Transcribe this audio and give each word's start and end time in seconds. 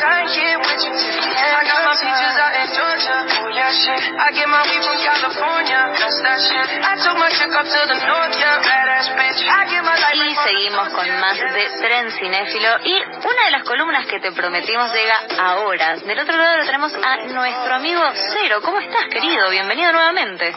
right 0.00 0.28
here 0.30 0.56
with 0.62 0.80
you 0.80 0.92
till 0.96 1.14
the 1.20 1.32
end. 1.32 1.52
I 1.52 1.62
got 1.68 1.80
my 1.84 1.96
peaches 2.00 2.34
out 2.40 2.54
in 2.56 2.68
Georgia. 2.72 3.16
Oh 3.42 3.50
yeah, 3.52 3.72
shit. 3.72 4.00
I 4.16 4.28
get 4.32 4.48
my 4.48 4.62
weed 4.64 4.82
from 4.82 4.98
California. 5.02 5.80
That's 5.98 6.18
that 6.22 6.38
shit. 6.40 6.66
I 6.80 6.92
took 7.02 7.16
my 7.18 7.30
chick 7.34 7.52
up 7.52 7.66
to 7.66 7.80
the 7.90 7.98
north, 8.06 8.34
yeah, 8.38 8.62
badass 8.62 9.08
bitch. 9.12 9.40
I 9.44 9.62
get 9.68 9.82
my 9.84 9.96
life. 9.98 10.16
Y 10.22 10.34
seguimos 10.36 10.88
con 10.94 11.08
más 11.20 11.38
de 11.38 11.64
Tren 11.80 12.10
Cinéfilo. 12.12 12.70
Y 12.84 12.94
una 13.02 13.42
de 13.46 13.50
las 13.50 13.64
columnas 13.64 14.06
que 14.06 14.20
te 14.20 14.32
prometimos 14.32 14.92
llega 14.92 15.18
ahora. 15.38 15.96
Del 15.96 16.18
otro 16.18 16.36
lado 16.36 16.58
lo 16.58 16.64
tenemos 16.64 16.94
a 16.94 17.16
nuestro 17.26 17.74
amigo 17.74 18.02
Cero. 18.32 18.60
¿Cómo 18.62 18.78
estás, 18.80 19.06
querido? 19.10 19.50
Bienvenido 19.50 19.92
nuevamente. 19.92 20.54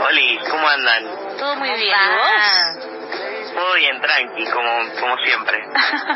Oli, 0.00 0.38
¿cómo 0.50 0.68
andan? 0.68 1.04
Todo 1.38 1.56
muy 1.56 1.70
bien. 1.70 1.80
¿Y 1.80 2.78
vos? 2.78 2.91
Todo 3.54 3.74
bien, 3.74 4.00
tranqui, 4.00 4.46
como, 4.50 4.70
como 5.00 5.16
siempre. 5.18 5.64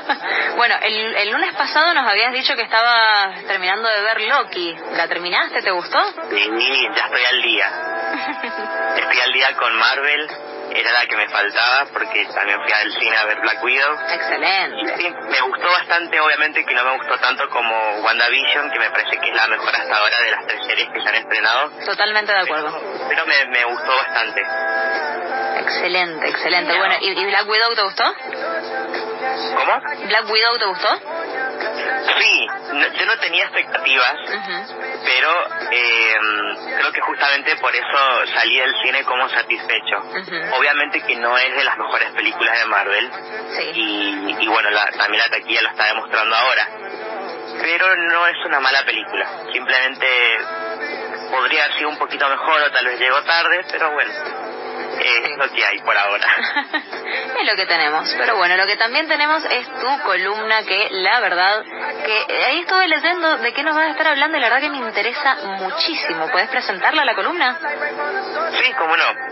bueno, 0.57 0.75
el, 0.83 1.17
el 1.17 1.31
lunes 1.31 1.55
pasado 1.55 1.93
nos 1.95 2.07
habías 2.09 2.33
dicho 2.33 2.55
que 2.55 2.63
estabas 2.63 3.45
terminando 3.45 3.89
de 3.89 4.01
ver 4.01 4.21
Loki. 4.23 4.77
¿La 4.97 5.07
terminaste? 5.09 5.63
¿Te 5.63 5.71
gustó? 5.71 5.99
Sí, 6.31 6.89
ya 6.97 7.05
estoy 7.05 7.25
al 7.25 7.43
día. 7.43 7.71
Estoy 8.97 9.21
al 9.21 9.33
día 9.33 9.57
con 9.57 9.75
Marvel. 9.77 10.31
Era 10.75 10.93
la 10.93 11.07
que 11.07 11.17
me 11.17 11.29
faltaba 11.29 11.87
porque 11.93 12.27
también 12.35 12.61
fui 12.63 12.73
al 12.73 12.93
cine 12.93 13.17
a 13.17 13.25
ver 13.25 13.41
Black 13.41 13.63
Widow. 13.63 13.99
Excelente. 14.11 14.97
Sí, 14.99 15.15
me 15.31 15.41
gustó 15.43 15.71
bastante, 15.71 16.21
obviamente 16.21 16.65
que 16.65 16.75
no 16.75 16.85
me 16.85 16.97
gustó 16.97 17.17
tanto 17.19 17.49
como 17.49 18.01
WandaVision, 18.01 18.71
que 18.71 18.79
me 18.79 18.91
parece 18.91 19.17
que 19.17 19.31
es 19.31 19.37
la 19.37 19.47
mejor 19.47 19.75
hasta 19.75 19.97
ahora 19.97 20.21
de 20.21 20.31
las 20.33 20.47
tres 20.47 20.67
series 20.67 20.89
que 20.91 21.01
se 21.01 21.09
han 21.09 21.15
estrenado. 21.15 21.71
Totalmente 21.85 22.33
de 22.33 22.41
acuerdo. 22.41 22.79
Pero, 22.79 23.09
pero 23.09 23.27
me, 23.27 23.47
me 23.47 23.65
gustó 23.65 23.97
bastante. 23.97 24.43
Excelente, 25.67 26.29
excelente. 26.29 26.79
Bueno, 26.79 26.95
¿y, 27.01 27.09
¿y 27.11 27.25
Black 27.27 27.49
Widow 27.49 27.75
te 27.75 27.83
gustó? 27.83 28.05
¿Cómo? 29.57 29.81
¿Black 30.07 30.31
Widow 30.31 30.59
te 30.59 30.65
gustó? 30.67 30.89
Sí, 32.19 32.47
no- 32.73 32.93
yo 32.93 33.07
no 33.07 33.19
tenía 33.19 33.45
expectativas, 33.45 34.15
pero 35.05 35.31
eh, 35.73 36.15
creo 36.79 36.93
que 36.93 37.01
justamente 37.01 37.57
por 37.57 37.75
eso 37.75 38.27
salí 38.35 38.59
del 38.61 38.73
cine 38.83 39.03
como 39.05 39.29
satisfecho. 39.29 39.97
Obviamente 40.57 41.01
que 41.03 41.17
no 41.17 41.37
es 41.37 41.57
de 41.57 41.65
las 41.65 41.77
mejores 41.77 42.11
películas 42.13 42.59
de 42.61 42.67
Marvel 42.67 43.11
Sí. 43.57 43.71
y, 43.75 44.37
y 44.45 44.49
bueno, 44.49 44.71
la- 44.71 44.91
también 44.93 45.23
la 45.23 45.31
taquilla 45.31 45.63
lo 45.63 45.71
está 45.71 45.85
demostrando 45.87 46.37
ahora. 46.37 46.69
Pero 47.61 47.97
no 47.97 48.27
es 48.27 48.37
una 48.45 48.61
mala 48.61 48.85
película, 48.85 49.29
simplemente 49.53 50.07
podría 51.31 51.65
haber 51.65 51.77
sido 51.79 51.89
un 51.89 51.99
poquito 51.99 52.29
mejor 52.29 52.61
o 52.63 52.71
tal 52.71 52.87
vez 52.87 53.01
llegó 53.01 53.21
tarde, 53.23 53.65
pero 53.71 53.91
bueno, 53.93 54.13
eh, 54.99 55.23
es 55.31 55.39
lo 55.39 55.51
que 55.53 55.65
hay 55.65 55.79
por 55.81 55.97
ahora. 55.97 56.27
es 57.41 57.51
lo 57.51 57.57
que 57.57 57.67
tenemos. 57.67 58.15
Pero 58.19 58.37
bueno, 58.37 58.57
lo 58.57 58.67
que 58.67 58.77
también 58.77 59.09
tenemos 59.09 59.45
es 59.45 59.67
tu 59.69 60.03
columna 60.05 60.63
que 60.63 60.89
la 60.91 61.21
verdad 61.21 61.65
que 62.05 62.19
eh, 62.29 62.45
ahí 62.45 62.61
estuve 62.61 62.89
leyendo 62.89 63.39
de 63.39 63.53
qué 63.53 63.63
nos 63.63 63.75
vas 63.75 63.89
a 63.89 63.91
estar 63.91 64.09
hablando 64.09 64.37
y 64.37 64.41
la 64.41 64.49
verdad 64.49 64.63
que 64.63 64.71
me 64.71 64.87
interesa 64.87 65.37
muchísimo. 65.59 66.29
¿Puedes 66.31 66.49
presentarla 66.49 67.05
la 67.05 67.15
columna? 67.15 67.59
Sí, 68.61 68.73
cómo 68.79 68.97
no. 68.97 69.26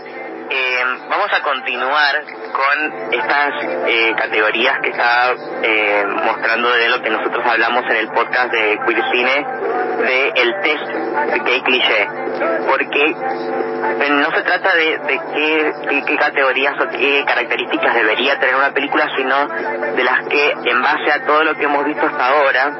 Eh, 0.47 0.83
vamos 1.09 1.27
a 1.33 1.41
continuar 1.41 2.23
con 2.51 3.13
estas 3.13 3.51
eh, 3.87 4.13
categorías 4.15 4.79
que 4.79 4.89
está 4.89 5.33
eh, 5.63 6.05
mostrando 6.23 6.71
de 6.71 6.89
lo 6.89 7.01
que 7.01 7.09
nosotros 7.09 7.43
hablamos 7.45 7.83
en 7.89 7.95
el 7.97 8.07
podcast 8.09 8.51
de 8.51 8.79
Queer 8.85 9.03
Cine, 9.11 9.45
de 9.97 10.29
el 10.35 10.61
test 10.61 10.87
de 11.33 11.39
gay 11.39 11.61
cliché. 11.61 12.07
Porque 12.67 13.01
eh, 13.05 14.09
no 14.09 14.31
se 14.31 14.43
trata 14.43 14.75
de, 14.75 14.97
de 14.99 15.19
qué, 16.05 16.15
categorías 16.15 16.75
o 16.79 16.89
qué 16.89 17.23
características 17.25 17.95
debería 17.95 18.39
tener 18.39 18.55
una 18.55 18.71
película, 18.71 19.07
sino 19.17 19.47
de 19.47 20.03
las 20.03 20.27
que, 20.27 20.51
en 20.51 20.81
base 20.81 21.11
a 21.11 21.25
todo 21.25 21.43
lo 21.43 21.55
que 21.55 21.63
hemos 21.63 21.85
visto 21.85 22.05
hasta 22.05 22.27
ahora, 22.27 22.77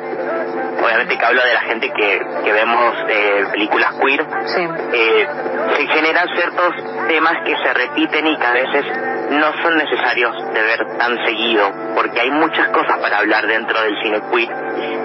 obviamente 0.85 1.17
que 1.17 1.25
hablo 1.25 1.43
de 1.43 1.53
la 1.53 1.61
gente 1.61 1.91
que, 1.91 2.19
que 2.43 2.51
vemos 2.53 2.93
eh, 3.09 3.45
películas 3.51 3.91
queer, 4.01 4.25
Sí. 4.45 4.67
eh, 4.93 5.27
se 5.75 5.87
generan 5.87 6.27
ciertos 6.35 6.73
temas 7.07 7.33
que 7.45 7.55
se 7.57 7.73
repiten 7.73 8.27
y 8.27 8.37
que 8.37 8.45
a 8.45 8.53
veces 8.53 8.85
no 9.31 9.51
son 9.63 9.75
necesarios 9.77 10.35
de 10.53 10.61
ver 10.61 10.97
tan 10.97 11.17
seguido, 11.25 11.71
porque 11.95 12.19
hay 12.21 12.29
muchas 12.31 12.67
cosas 12.69 12.99
para 12.99 13.17
hablar 13.17 13.47
dentro 13.47 13.81
del 13.81 13.95
cine 14.03 14.21
queer. 14.31 14.49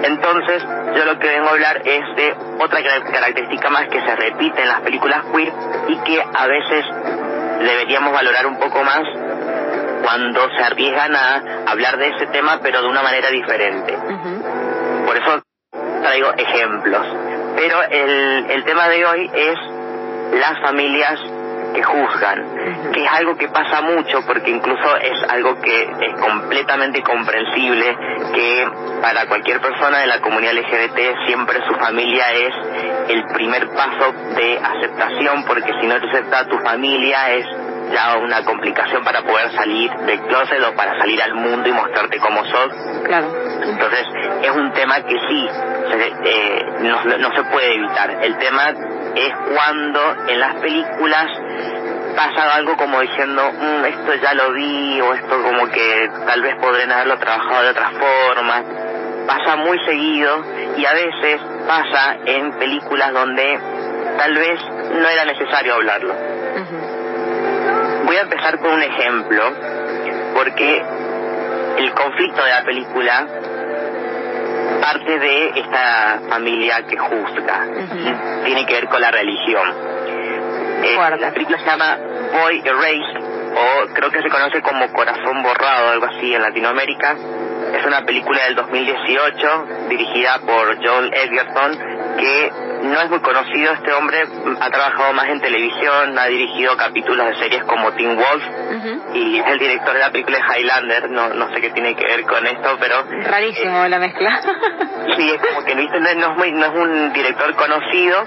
Entonces, 0.03 0.63
yo 0.95 1.05
lo 1.05 1.17
que 1.19 1.27
vengo 1.27 1.47
a 1.47 1.51
hablar 1.51 1.81
es 1.83 2.15
de 2.15 2.35
otra 2.59 2.83
car- 2.83 3.03
característica 3.11 3.69
más 3.69 3.87
que 3.89 3.99
se 4.01 4.15
repite 4.15 4.61
en 4.61 4.67
las 4.69 4.81
películas 4.81 5.25
queer 5.33 5.51
y 5.87 5.97
que 6.03 6.21
a 6.21 6.47
veces 6.47 6.85
deberíamos 7.59 8.13
valorar 8.13 8.45
un 8.45 8.57
poco 8.59 8.83
más 8.83 9.01
cuando 10.03 10.41
se 10.55 10.63
arriesgan 10.63 11.15
a 11.15 11.41
hablar 11.67 11.97
de 11.97 12.07
ese 12.09 12.27
tema, 12.27 12.59
pero 12.61 12.81
de 12.81 12.87
una 12.87 13.01
manera 13.03 13.29
diferente. 13.29 13.97
Por 15.05 15.17
eso 15.17 15.43
traigo 16.11 16.33
ejemplos. 16.33 17.07
Pero 17.55 17.83
el, 17.89 18.51
el 18.51 18.63
tema 18.65 18.89
de 18.89 19.05
hoy 19.05 19.31
es 19.33 19.57
las 20.39 20.59
familias 20.61 21.19
que 21.73 21.83
juzgan, 21.83 22.91
que 22.91 23.01
es 23.05 23.11
algo 23.11 23.37
que 23.37 23.47
pasa 23.47 23.81
mucho 23.81 24.25
porque 24.27 24.51
incluso 24.51 24.97
es 24.97 25.23
algo 25.29 25.55
que 25.61 25.83
es 25.83 26.13
completamente 26.19 27.01
comprensible 27.01 27.95
que 28.33 28.67
para 29.01 29.25
cualquier 29.27 29.61
persona 29.61 29.99
de 29.99 30.07
la 30.07 30.19
comunidad 30.19 30.53
LGBT 30.53 31.25
siempre 31.25 31.59
su 31.65 31.73
familia 31.75 32.25
es 32.33 32.53
el 33.09 33.23
primer 33.33 33.69
paso 33.69 34.11
de 34.35 34.59
aceptación 34.59 35.45
porque 35.45 35.71
si 35.79 35.87
no 35.87 35.97
te 35.97 36.09
acepta 36.09 36.49
tu 36.49 36.57
familia 36.59 37.31
es 37.31 37.45
ya 37.91 38.17
una 38.17 38.43
complicación 38.43 39.03
para 39.03 39.21
poder 39.21 39.51
salir 39.51 39.91
del 39.91 40.19
closet 40.21 40.63
o 40.63 40.73
para 40.75 40.97
salir 40.99 41.21
al 41.21 41.33
mundo 41.35 41.67
y 41.67 41.71
mostrarte 41.71 42.17
como 42.19 42.43
sos 42.45 42.69
Claro. 43.05 43.27
entonces 43.63 44.05
es 44.43 44.51
un 44.51 44.71
tema 44.73 45.01
que 45.01 45.17
sí 45.29 45.49
se- 45.91 46.13
eh, 46.23 46.65
no, 46.79 47.03
no 47.17 47.31
se 47.35 47.43
puede 47.45 47.75
evitar. 47.75 48.09
El 48.23 48.37
tema 48.37 48.69
es 49.15 49.33
cuando 49.53 50.15
en 50.27 50.39
las 50.39 50.55
películas 50.55 51.27
pasa 52.15 52.55
algo 52.55 52.75
como 52.77 52.99
diciendo, 53.01 53.51
"Mm, 53.59 53.85
esto 53.85 54.13
ya 54.15 54.33
lo 54.33 54.51
vi 54.53 55.01
o 55.01 55.13
esto 55.13 55.41
como 55.43 55.67
que 55.67 56.09
tal 56.25 56.41
vez 56.41 56.55
podrían 56.55 56.91
haberlo 56.91 57.17
trabajado 57.17 57.63
de 57.63 57.69
otra 57.69 57.89
forma. 57.91 58.63
Pasa 59.27 59.55
muy 59.57 59.77
seguido 59.85 60.43
y 60.77 60.85
a 60.85 60.93
veces 60.93 61.41
pasa 61.67 62.17
en 62.25 62.53
películas 62.53 63.13
donde 63.13 63.59
tal 64.17 64.33
vez 64.35 64.59
no 64.93 65.07
era 65.07 65.25
necesario 65.25 65.75
hablarlo. 65.75 66.13
Voy 68.11 68.17
a 68.17 68.23
empezar 68.23 68.59
con 68.59 68.73
un 68.73 68.83
ejemplo, 68.83 69.41
porque 70.33 70.83
el 71.77 71.93
conflicto 71.93 72.43
de 72.43 72.49
la 72.49 72.61
película 72.65 73.25
parte 74.81 75.17
de 75.17 75.47
esta 75.57 76.19
familia 76.27 76.85
que 76.87 76.97
juzga. 76.97 77.67
Tiene 78.43 78.65
que 78.65 78.73
ver 78.73 78.89
con 78.89 78.99
la 78.99 79.11
religión. 79.11 79.65
Eh, 80.83 80.97
la 81.21 81.31
película 81.31 81.57
se 81.59 81.65
llama 81.65 81.99
Boy 82.33 82.61
Erased, 82.65 83.23
o 83.55 83.93
creo 83.93 84.11
que 84.11 84.21
se 84.21 84.29
conoce 84.29 84.61
como 84.61 84.91
Corazón 84.91 85.41
Borrado, 85.41 85.91
algo 85.91 86.07
así 86.07 86.35
en 86.35 86.41
Latinoamérica. 86.41 87.15
Es 87.79 87.85
una 87.85 88.01
película 88.01 88.43
del 88.43 88.55
2018, 88.55 89.67
dirigida 89.87 90.37
por 90.39 90.85
Joel 90.85 91.13
Edgerton, 91.13 92.17
que 92.17 92.51
no 92.83 92.99
es 93.01 93.09
muy 93.09 93.19
conocido. 93.19 93.73
Este 93.73 93.91
hombre 93.93 94.23
ha 94.59 94.69
trabajado 94.69 95.13
más 95.13 95.27
en 95.29 95.39
televisión, 95.41 96.17
ha 96.17 96.25
dirigido 96.27 96.75
capítulos 96.77 97.25
de 97.27 97.35
series 97.35 97.63
como 97.65 97.91
Teen 97.93 98.15
Wolf, 98.15 98.43
y 99.13 99.39
es 99.39 99.45
el 99.47 99.59
director 99.59 99.93
de 99.93 99.99
la 99.99 100.11
película 100.11 100.37
de 100.39 100.59
Highlander. 100.59 101.09
No, 101.09 101.29
no 101.29 101.53
sé 101.53 101.61
qué 101.61 101.69
tiene 101.71 101.95
que 101.95 102.05
ver 102.05 102.23
con 102.23 102.45
esto, 102.45 102.77
pero 102.79 103.03
Rarísimo 103.25 103.87
la 103.87 103.99
mezcla. 103.99 104.41
Sí, 105.17 105.29
es 105.31 105.41
como 105.41 105.65
que 105.65 105.75
no, 105.75 105.81
es- 105.81 106.37
muy- 106.37 106.51
no 106.53 106.65
es 106.65 106.71
un 106.75 107.11
director 107.13 107.53
conocido 107.55 108.23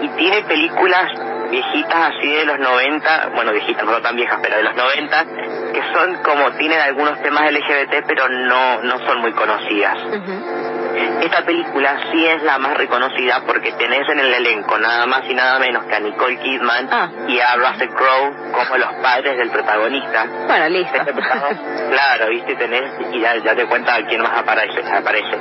y 0.00 0.08
tiene 0.16 0.42
películas 0.42 1.06
viejitas 1.50 2.12
así 2.16 2.32
de 2.32 2.44
los 2.46 2.58
90, 2.58 3.30
bueno, 3.34 3.52
viejitas, 3.52 3.84
no 3.84 4.00
tan 4.00 4.16
viejas, 4.16 4.38
pero 4.42 4.56
de 4.56 4.62
los 4.62 4.74
90, 4.74 5.24
que 5.74 5.82
son 5.92 6.14
como, 6.24 6.50
tienen 6.52 6.80
algunos 6.80 7.20
temas 7.22 7.52
LGBT, 7.52 8.06
pero 8.08 8.26
no, 8.28 8.82
no 8.82 8.98
son 9.06 9.20
muy 9.20 9.32
conocidas. 9.32 9.98
Esta 11.22 11.42
película 11.44 11.96
sí 12.10 12.26
es 12.26 12.42
la 12.42 12.58
más 12.58 12.76
reconocida 12.76 13.42
porque 13.46 13.72
tenés 13.72 14.08
en 14.08 14.18
el 14.18 14.32
elenco 14.34 14.78
nada 14.78 15.06
más 15.06 15.22
y 15.28 15.34
nada 15.34 15.58
menos 15.58 15.84
que 15.84 15.94
a 15.94 16.00
Nicole 16.00 16.38
Kidman 16.38 16.88
Ah. 16.90 17.08
y 17.28 17.38
a 17.38 17.54
Russell 17.56 17.88
Crowe 17.90 18.34
como 18.52 18.76
los 18.76 18.92
padres 19.02 19.36
del 19.38 19.50
protagonista. 19.50 20.26
Bueno, 20.46 20.68
listo. 20.68 20.96
Este 20.96 21.12
claro, 21.90 22.28
viste, 22.30 22.54
tenés, 22.56 22.90
y 23.12 23.20
ya, 23.20 23.36
ya 23.36 23.54
te 23.54 23.64
cuenta 23.66 23.96
quién 24.08 24.20
más 24.22 24.36
aparece, 24.38 24.82
aparece. 24.92 25.36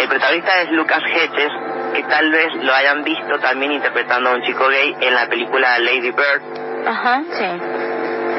El 0.00 0.08
protagonista 0.08 0.62
es 0.62 0.70
Lucas 0.72 1.02
Hedges, 1.04 1.52
que 1.94 2.02
tal 2.04 2.30
vez 2.30 2.54
lo 2.62 2.74
hayan 2.74 3.02
visto 3.04 3.38
también 3.40 3.72
interpretando 3.72 4.30
a 4.30 4.34
un 4.34 4.42
chico 4.42 4.68
gay 4.68 4.96
en 5.00 5.14
la 5.14 5.26
película 5.26 5.78
Lady 5.78 6.10
Bird. 6.10 6.86
Ajá, 6.86 7.22
sí. 7.32 7.89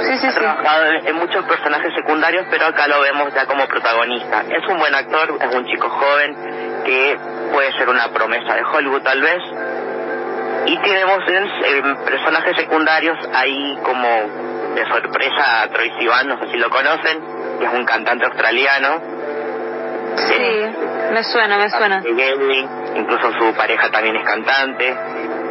Sí, 0.02 0.18
sí, 0.18 0.28
Ha 0.28 0.34
trabajado 0.34 0.86
en 1.06 1.16
muchos 1.16 1.46
personajes 1.46 1.94
secundarios, 1.96 2.46
pero 2.50 2.66
acá 2.68 2.88
lo 2.88 3.02
vemos 3.02 3.34
ya 3.34 3.46
como 3.46 3.68
protagonista. 3.68 4.44
Es 4.50 4.68
un 4.68 4.80
buen 4.80 4.94
actor, 4.96 5.38
es 5.40 5.56
un 5.56 5.66
chico 5.66 5.90
joven 5.90 6.36
que 6.86 7.18
puede 7.52 7.72
ser 7.74 7.90
una 7.90 8.08
promesa 8.10 8.56
de 8.56 8.64
Hollywood 8.64 9.02
tal 9.02 9.22
vez. 9.22 9.42
Y 10.66 10.78
tenemos 10.78 11.20
en, 11.28 11.98
personajes 12.06 12.56
secundarios 12.56 13.18
ahí 13.34 13.78
como 13.84 14.08
de 14.76 14.86
sorpresa 14.86 15.64
a 15.64 15.68
Troy 15.70 15.92
Sivan, 16.00 16.28
no 16.28 16.40
sé 16.40 16.52
si 16.52 16.58
lo 16.58 16.70
conocen, 16.70 17.20
que 17.60 17.66
es 17.66 17.74
un 17.74 17.86
cantante 17.86 18.26
australiano. 18.26 19.02
Sí, 20.16 20.66
me 21.14 21.24
suena, 21.24 21.58
me 21.58 21.70
suena. 21.70 22.04
incluso 22.96 23.32
su 23.40 23.54
pareja 23.56 23.90
también 23.90 24.16
es 24.16 24.26
cantante. 24.26 24.96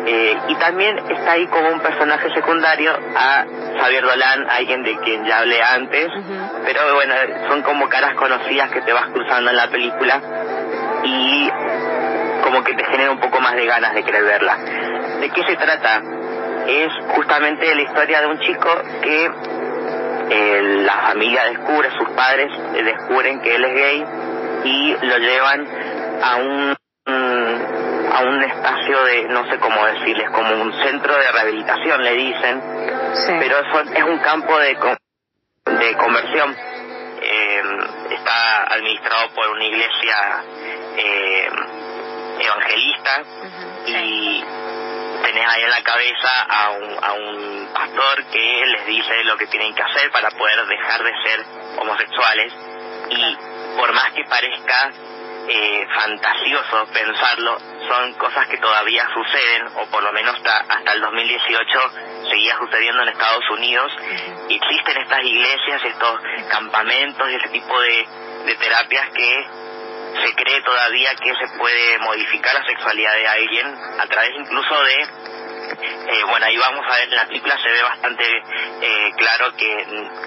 Eh, 0.07 0.39
y 0.49 0.55
también 0.57 0.99
está 1.11 1.33
ahí 1.33 1.47
como 1.49 1.69
un 1.69 1.81
personaje 1.81 2.33
secundario 2.35 2.93
a 3.17 3.45
Xavier 3.79 4.03
Dolan, 4.03 4.49
alguien 4.49 4.83
de 4.83 4.97
quien 4.99 5.25
ya 5.27 5.39
hablé 5.39 5.63
antes, 5.63 6.09
pero 6.65 6.95
bueno, 6.95 7.15
son 7.49 7.63
como 7.63 7.89
caras 7.89 8.15
conocidas 8.15 8.71
que 8.71 8.81
te 8.81 8.93
vas 8.93 9.07
cruzando 9.13 9.51
en 9.51 9.57
la 9.57 9.69
película 9.69 10.21
y 11.05 11.51
como 12.43 12.65
que 12.65 12.75
te 12.75 12.85
genera 12.85 13.11
un 13.11 13.21
poco 13.21 13.41
más 13.41 13.55
de 13.55 13.67
ganas 13.67 13.95
de 13.95 14.03
querer 14.03 14.25
verla. 14.25 14.57
¿De 15.21 15.31
qué 15.31 15.45
se 15.45 15.57
trata? 15.57 16.03
Es 16.67 16.93
justamente 17.15 17.75
la 17.75 17.83
historia 17.83 18.21
de 18.23 18.27
un 18.27 18.39
chico 18.41 18.71
que 19.03 19.31
eh, 20.31 20.63
la 20.85 20.95
familia 21.09 21.45
descubre, 21.45 21.91
sus 21.99 22.09
padres 22.11 22.51
eh, 22.75 22.83
descubren 22.83 23.41
que 23.43 23.55
él 23.55 23.65
es 23.65 23.75
gay 23.75 24.05
y 24.65 24.97
lo 25.07 25.19
llevan 25.19 25.67
a 26.23 26.37
un 26.37 26.80
a 28.21 28.23
un 28.23 28.43
espacio 28.43 29.05
de 29.05 29.25
no 29.25 29.49
sé 29.51 29.59
cómo 29.59 29.87
decirles 29.87 30.31
como 30.31 30.55
un 30.63 30.73
centro 30.83 31.17
de 31.17 31.33
rehabilitación 31.33 32.03
le 32.05 32.15
dicen. 32.15 32.63
Sí. 33.15 33.33
pero 33.41 33.59
eso 33.59 33.81
es 33.93 34.05
un 34.05 34.19
campo 34.19 34.59
de 34.59 34.77
de 35.65 35.97
conversión. 35.97 36.57
Eh, 37.23 37.63
está 38.11 38.65
administrado 38.75 39.31
por 39.35 39.49
una 39.51 39.65
iglesia 39.65 40.45
eh, 40.97 41.49
evangelista. 42.41 43.23
Sí. 43.87 43.93
y 43.95 44.45
tenés 45.23 45.47
ahí 45.49 45.63
en 45.63 45.71
la 45.71 45.83
cabeza 45.83 46.43
a 46.49 46.71
un, 46.71 47.05
a 47.05 47.13
un 47.13 47.69
pastor 47.75 48.25
que 48.33 48.63
les 48.67 48.87
dice 48.87 49.25
lo 49.25 49.37
que 49.37 49.47
tienen 49.47 49.75
que 49.75 49.83
hacer 49.83 50.11
para 50.11 50.31
poder 50.31 50.67
dejar 50.67 51.03
de 51.03 51.13
ser 51.25 51.45
homosexuales. 51.79 52.53
Y 53.11 53.37
por 53.77 53.93
más 53.93 54.13
que 54.13 54.25
parezca 54.25 54.91
eh, 55.53 55.87
fantasioso 55.95 56.87
pensarlo, 56.93 57.59
son 57.89 58.13
cosas 58.15 58.47
que 58.47 58.59
todavía 58.59 59.05
suceden 59.13 59.67
o 59.77 59.87
por 59.87 60.03
lo 60.03 60.13
menos 60.13 60.37
hasta, 60.37 60.59
hasta 60.59 60.93
el 60.93 61.01
2018 61.01 61.91
seguía 62.31 62.57
sucediendo 62.57 63.03
en 63.03 63.09
Estados 63.09 63.45
Unidos. 63.51 63.93
Y 64.49 64.55
existen 64.57 64.97
estas 64.99 65.25
iglesias, 65.25 65.85
estos 65.85 66.21
campamentos 66.51 67.29
y 67.31 67.35
ese 67.35 67.49
tipo 67.49 67.81
de, 67.81 68.07
de 68.47 68.55
terapias 68.55 69.09
que 69.13 69.47
se 70.25 70.35
cree 70.35 70.63
todavía 70.63 71.15
que 71.17 71.33
se 71.35 71.59
puede 71.59 71.99
modificar 71.99 72.55
la 72.55 72.65
sexualidad 72.65 73.15
de 73.15 73.27
alguien 73.29 73.67
a 74.01 74.07
través 74.07 74.31
incluso 74.37 74.83
de 74.83 75.03
eh, 75.03 76.25
bueno 76.29 76.47
ahí 76.47 76.57
vamos 76.59 76.85
a 76.85 76.97
ver 76.97 77.09
en 77.09 77.15
la 77.17 77.27
película 77.27 77.57
se 77.63 77.69
ve 77.71 77.81
bastante 77.83 78.25
eh, 78.83 79.13
claro 79.17 79.55
que 79.57 79.73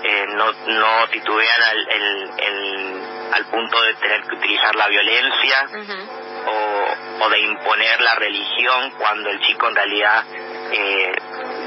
eh, 0.03 0.25
no 0.29 0.51
no 0.67 1.07
titubean 1.09 1.63
al, 1.63 1.87
el- 1.89 2.29
el- 2.37 3.01
al 3.33 3.45
punto 3.45 3.81
de 3.81 3.93
tener 3.95 4.21
que 4.23 4.35
utilizar 4.35 4.75
la 4.75 4.87
violencia 4.87 5.67
o, 6.45 7.25
o 7.25 7.29
de 7.29 7.39
imponer 7.39 8.01
la 8.01 8.15
religión 8.15 8.91
cuando 8.97 9.29
el 9.29 9.39
chico 9.41 9.67
en 9.69 9.75
realidad 9.75 10.23
eh, 10.71 11.11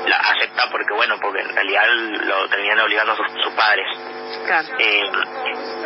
la 0.06 0.16
acepta 0.16 0.68
porque 0.70 0.94
bueno 0.94 1.16
porque 1.20 1.40
en 1.40 1.54
realidad 1.54 1.84
lo 1.88 2.48
terminan 2.48 2.80
obligando 2.80 3.16
sus, 3.16 3.26
sus 3.42 3.52
padres. 3.54 3.86
Claro. 4.46 4.68
eh, 4.78 5.02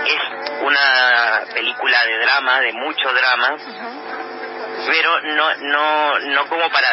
es 0.06 0.62
una 0.62 1.44
película 1.55 2.05
de 2.05 2.19
drama, 2.19 2.61
de 2.61 2.73
mucho 2.73 3.12
drama, 3.12 3.56
pero 4.87 5.21
no 5.23 5.55
no 5.56 6.19
no 6.19 6.49
como 6.49 6.69
para 6.71 6.88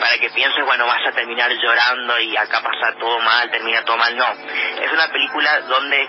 para 0.00 0.18
que 0.18 0.30
pienses 0.30 0.64
bueno 0.64 0.86
vas 0.86 1.06
a 1.06 1.12
terminar 1.12 1.50
llorando 1.50 2.18
y 2.20 2.36
acá 2.36 2.60
pasa 2.62 2.96
todo 2.98 3.18
mal 3.20 3.50
termina 3.50 3.84
todo 3.84 3.96
mal 3.96 4.16
no. 4.16 4.26
Es 4.82 4.92
una 4.92 5.08
película 5.08 5.60
donde 5.60 6.08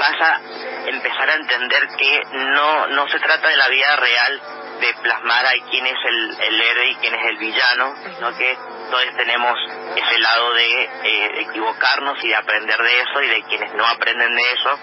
vas 0.00 0.20
a 0.20 0.40
empezar 0.86 1.28
a 1.28 1.34
entender 1.34 1.88
que 1.98 2.22
no 2.32 2.86
no 2.88 3.08
se 3.08 3.20
trata 3.20 3.48
de 3.48 3.56
la 3.56 3.68
vida 3.68 3.96
real 3.96 4.40
de 4.80 4.94
plasmar 5.02 5.46
a 5.46 5.52
quién 5.70 5.86
es 5.86 5.98
el, 6.06 6.36
el 6.40 6.60
héroe 6.60 6.90
y 6.90 6.94
quién 6.96 7.14
es 7.14 7.26
el 7.28 7.36
villano 7.36 7.94
sino 8.16 8.34
que 8.36 8.56
todos 8.90 9.16
tenemos 9.16 9.56
ese 9.96 10.18
lado 10.18 10.52
de 10.54 10.82
eh, 10.82 11.40
equivocarnos 11.42 12.18
y 12.24 12.28
de 12.28 12.34
aprender 12.34 12.76
de 12.76 13.00
eso 13.00 13.22
y 13.22 13.28
de 13.28 13.42
quienes 13.44 13.72
no 13.74 13.86
aprenden 13.86 14.34
de 14.34 14.52
eso. 14.52 14.78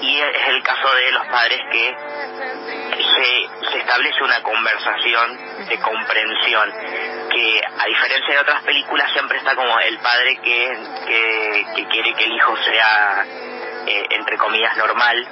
Y 0.00 0.20
es 0.20 0.48
el 0.48 0.62
caso 0.62 0.94
de 0.94 1.12
los 1.12 1.26
padres 1.26 1.60
que 1.72 1.96
se, 3.02 3.70
se 3.70 3.78
establece 3.78 4.22
una 4.22 4.42
conversación 4.42 5.66
de 5.66 5.78
comprensión 5.80 6.72
que 7.30 7.60
a 7.78 7.86
diferencia 7.86 8.34
de 8.34 8.40
otras 8.40 8.62
películas 8.62 9.10
siempre 9.12 9.38
está 9.38 9.56
como 9.56 9.78
el 9.80 9.98
padre 9.98 10.36
que, 10.36 10.78
que, 11.06 11.66
que 11.74 11.88
quiere 11.88 12.14
que 12.14 12.24
el 12.24 12.32
hijo 12.32 12.56
sea 12.58 13.26
eh, 13.88 14.06
entre 14.10 14.36
comillas 14.36 14.76
normal 14.76 15.26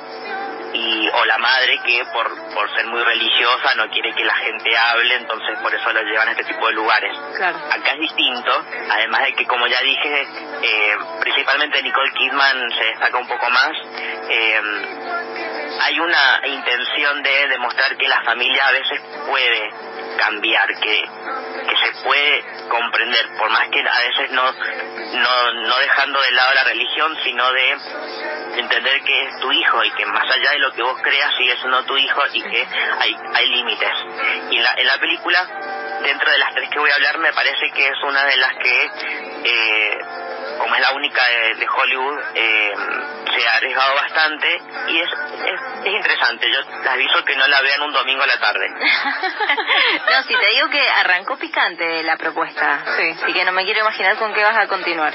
y 0.73 1.09
o 1.09 1.25
la 1.25 1.39
madre 1.39 1.79
que 1.87 2.05
por 2.13 2.27
por 2.53 2.75
ser 2.75 2.87
muy 2.87 3.03
religiosa 3.03 3.75
no 3.77 3.89
quiere 3.89 4.13
que 4.15 4.25
la 4.25 4.35
gente 4.35 4.77
hable 4.77 5.15
entonces 5.15 5.59
por 5.63 5.75
eso 5.75 5.93
lo 5.93 6.03
llevan 6.03 6.29
a 6.29 6.31
este 6.33 6.45
tipo 6.45 6.67
de 6.67 6.73
lugares 6.75 7.17
Claro. 7.37 7.59
acá 7.71 7.93
es 7.93 8.01
distinto, 8.01 8.65
además 8.91 9.23
de 9.25 9.33
que 9.35 9.47
como 9.47 9.67
ya 9.67 9.81
dije, 9.81 10.27
eh, 10.63 10.97
principalmente 11.21 11.83
Nicole 11.83 12.11
Kidman 12.13 12.71
se 12.79 12.85
destaca 12.85 13.17
un 13.19 13.29
poco 13.29 13.49
más, 13.51 13.71
eh, 14.29 14.61
hay 15.81 16.01
una 16.01 16.41
intención 16.47 17.23
de 17.23 17.49
demostrar 17.49 17.97
que 17.97 18.09
la 18.09 18.23
familia 18.23 18.67
a 18.67 18.73
veces 18.73 19.01
puede 19.29 19.71
cambiar, 20.19 20.67
que, 20.81 21.05
que 21.69 21.77
se 21.77 22.03
puede 22.03 22.45
comprender, 22.69 23.29
por 23.39 23.51
más 23.51 23.69
que 23.69 23.81
a 23.81 24.01
veces 24.01 24.31
no, 24.31 24.51
no, 24.53 25.53
no 25.53 25.79
dejando 25.79 26.21
de 26.23 26.31
lado 26.33 26.55
la 26.55 26.65
religión, 26.65 27.17
sino 27.23 27.53
de 27.53 27.77
entender 28.57 29.03
que 29.03 29.25
es 29.25 29.41
tu 29.41 29.53
hijo 29.53 29.85
y 29.85 29.91
que 29.93 30.07
más 30.07 30.31
allá 30.31 30.51
de 30.51 30.59
lo 30.59 30.73
que 30.73 30.83
vos 30.83 31.01
creas 31.03 31.31
sigue 31.37 31.57
siendo 31.57 31.85
tu 31.85 31.97
hijo 31.97 32.21
y 32.33 32.43
que 32.43 32.67
hay, 32.99 33.17
hay 33.35 33.47
límites. 33.49 33.93
Y 34.51 34.57
en 34.57 34.63
la, 34.63 34.75
en 34.77 34.87
la 34.87 34.99
película, 34.99 35.47
dentro 36.03 36.31
de 36.31 36.39
las 36.39 36.55
tres 36.55 36.69
que 36.71 36.79
voy 36.79 36.91
a 36.91 36.95
hablar, 36.95 37.19
me 37.19 37.33
parece 37.33 37.71
que 37.75 37.89
es 37.89 38.03
una 38.03 38.25
de 38.25 38.37
las 38.37 38.53
que, 38.57 38.91
eh, 39.45 39.99
como 40.59 40.75
es 40.75 40.81
la 40.81 40.93
única 40.93 41.25
de, 41.29 41.55
de 41.57 41.67
Hollywood, 41.69 42.19
eh, 42.35 42.73
se 43.37 43.49
ha 43.49 43.55
arriesgado 43.57 43.95
bastante 43.95 44.61
y 44.89 45.01
es, 45.01 45.09
es, 45.13 45.61
es 45.85 45.93
interesante. 45.93 46.47
Yo 46.53 46.61
les 46.79 46.87
aviso 46.87 47.25
que 47.25 47.37
no 47.37 47.47
la 47.49 47.61
vean 47.63 47.83
un 47.83 47.93
domingo 47.93 48.23
a 48.23 48.27
la 48.27 48.39
tarde. 48.39 48.69
no, 48.71 50.23
si 50.23 50.35
te 50.37 50.47
digo 50.51 50.69
que 50.71 50.89
arrancó 50.89 51.37
picante 51.39 52.03
la 52.03 52.17
propuesta. 52.17 52.81
Sí. 52.97 53.11
Así 53.23 53.33
que 53.33 53.45
no 53.45 53.53
me 53.53 53.65
quiero 53.65 53.81
imaginar 53.81 54.17
con 54.17 54.33
qué 54.35 54.43
vas 54.43 54.57
a 54.57 54.67
continuar. 54.69 55.13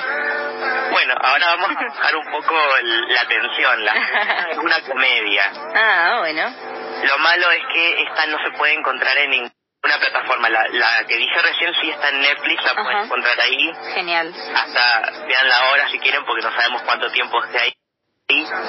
Bueno, 0.92 1.14
ahora 1.24 1.46
vamos 1.56 1.70
a 1.78 1.86
bajar 1.86 2.16
un 2.16 2.32
poco 2.32 2.78
el- 2.78 3.14
la 3.14 3.26
tensión. 3.28 3.86
La, 3.86 3.94
es 4.52 4.58
una 4.62 4.82
comedia. 4.82 5.52
Ah, 5.76 6.16
bueno. 6.20 6.54
Lo 7.04 7.18
malo 7.20 7.50
es 7.52 7.62
que 7.74 8.04
esta 8.04 8.26
no 8.28 8.38
se 8.44 8.52
puede 8.58 8.74
encontrar 8.74 9.18
en 9.18 9.30
ninguna 9.32 9.52
plataforma. 10.02 10.50
La, 10.50 10.68
la 10.70 11.06
que 11.08 11.16
dije 11.16 11.42
recién 11.42 11.74
sí 11.82 11.90
está 11.90 12.10
en 12.10 12.22
Netflix, 12.22 12.64
la 12.64 12.74
pueden 12.74 12.98
encontrar 13.06 13.40
ahí. 13.40 13.72
Genial. 13.94 14.34
Hasta 14.56 15.12
vean 15.26 15.48
la 15.50 15.72
hora 15.72 15.90
si 15.90 16.00
quieren 16.00 16.26
porque 16.26 16.42
no 16.44 16.52
sabemos 16.52 16.82
cuánto 16.84 17.10
tiempo 17.12 17.44
esté 17.46 17.60
ahí. 17.60 17.74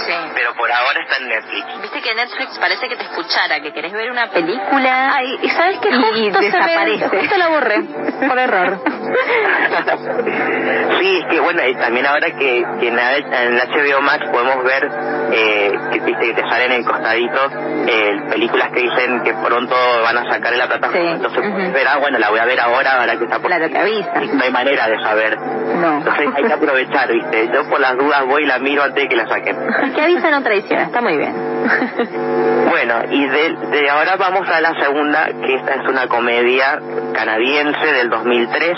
Sí. 0.06 0.12
Pero 0.34 0.54
por 0.54 0.70
ahora 0.72 1.00
está 1.02 1.16
en 1.22 1.28
Netflix. 1.28 1.66
Viste 1.82 2.00
que 2.02 2.14
Netflix 2.14 2.58
parece 2.58 2.88
que 2.88 2.96
te 2.96 3.02
escuchara, 3.04 3.60
que 3.60 3.72
querés 3.72 3.92
ver 3.92 4.10
una 4.10 4.28
película. 4.30 5.14
Ay, 5.14 5.38
y 5.42 5.48
sabes 5.50 5.78
que 5.78 5.88
Y 5.90 5.94
justo 5.94 6.38
se 6.40 6.46
desaparece. 6.46 7.08
justo 7.08 7.36
la 7.38 7.48
borré 7.48 7.82
por 8.28 8.38
error. 8.38 8.80
sí, 11.00 11.18
es 11.18 11.24
que 11.30 11.40
bueno, 11.40 11.66
y 11.66 11.74
también 11.76 12.06
ahora 12.06 12.30
que, 12.30 12.64
que 12.80 12.88
en, 12.88 12.96
la- 12.96 13.16
en 13.16 13.56
HBO 13.58 14.00
Max 14.02 14.24
podemos 14.30 14.64
ver 14.64 14.90
eh, 15.32 15.72
que, 15.92 16.00
viste, 16.00 16.26
que 16.26 16.34
te 16.34 16.42
salen 16.48 16.72
en 16.72 16.78
el 16.80 16.84
costadito 16.84 17.40
eh, 17.86 18.20
películas 18.30 18.70
que 18.72 18.80
dicen 18.80 19.22
que 19.22 19.34
pronto 19.34 19.74
van 20.02 20.18
a 20.18 20.30
sacar 20.32 20.52
en 20.52 20.58
la 20.58 20.66
plataforma. 20.68 21.00
Sí, 21.02 21.06
Entonces 21.08 21.72
ver, 21.72 21.88
ah, 21.88 21.98
bueno, 21.98 22.18
la 22.18 22.30
voy 22.30 22.40
a 22.40 22.44
ver 22.44 22.60
ahora, 22.60 23.00
ahora 23.00 23.16
que 23.18 23.24
está 23.24 23.38
por... 23.38 23.46
Claro, 23.48 23.68
te 23.70 23.78
avisa. 23.78 24.12
No 24.32 24.44
hay 24.44 24.50
manera 24.50 24.88
de 24.88 25.00
saber. 25.02 25.38
No. 25.38 25.98
Entonces 25.98 26.28
hay 26.34 26.44
que 26.44 26.52
aprovechar, 26.52 27.12
¿viste? 27.12 27.48
Yo 27.52 27.68
por 27.68 27.80
las 27.80 27.96
dudas 27.96 28.24
voy 28.26 28.44
y 28.44 28.46
la 28.46 28.58
miro 28.58 28.82
antes 28.82 29.02
de 29.02 29.08
que 29.08 29.16
la 29.16 29.26
saquen. 29.26 29.51
El 29.82 29.92
que 29.92 30.02
avisa 30.02 30.30
no 30.30 30.42
traiciona, 30.42 30.82
está 30.84 31.00
muy 31.00 31.16
bien. 31.16 31.32
Bueno, 32.72 32.94
y 33.10 33.26
de, 33.28 33.56
de 33.70 33.90
ahora 33.90 34.16
vamos 34.16 34.48
a 34.48 34.60
la 34.60 34.74
segunda, 34.80 35.26
que 35.26 35.54
esta 35.54 35.74
es 35.74 35.88
una 35.88 36.06
comedia 36.08 36.80
canadiense 37.12 37.86
del 37.92 38.08
2003, 38.08 38.72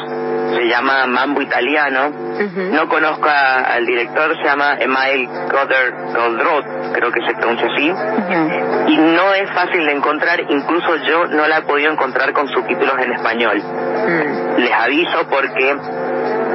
se 0.57 0.69
llama 0.69 1.07
Mambo 1.07 1.41
Italiano. 1.41 2.09
Ujú. 2.09 2.61
No 2.75 2.89
conozco 2.89 3.29
a- 3.29 3.61
al 3.75 3.87
director, 3.87 4.37
se 4.37 4.45
llama 4.45 4.77
Emile 4.81 5.29
Goddard 5.51 6.13
Goldroth, 6.15 6.67
creo 6.93 7.13
que 7.13 7.21
se 7.27 7.35
pronuncia 7.35 7.67
así. 7.73 7.91
Ujú. 7.91 8.89
y 8.89 8.97
no 8.99 9.33
es 9.35 9.51
fácil 9.53 9.87
de 9.87 9.93
encontrar, 9.93 10.41
incluso 10.49 10.97
yo 10.97 11.27
no 11.29 11.47
la 11.47 11.59
he 11.59 11.63
podido 11.63 11.91
encontrar 11.93 12.33
con 12.33 12.49
subtítulos 12.49 12.95
en 13.01 13.13
español. 13.13 13.59
Mm. 13.63 14.59
Les 14.61 14.73
aviso 14.73 15.27
porque 15.31 15.77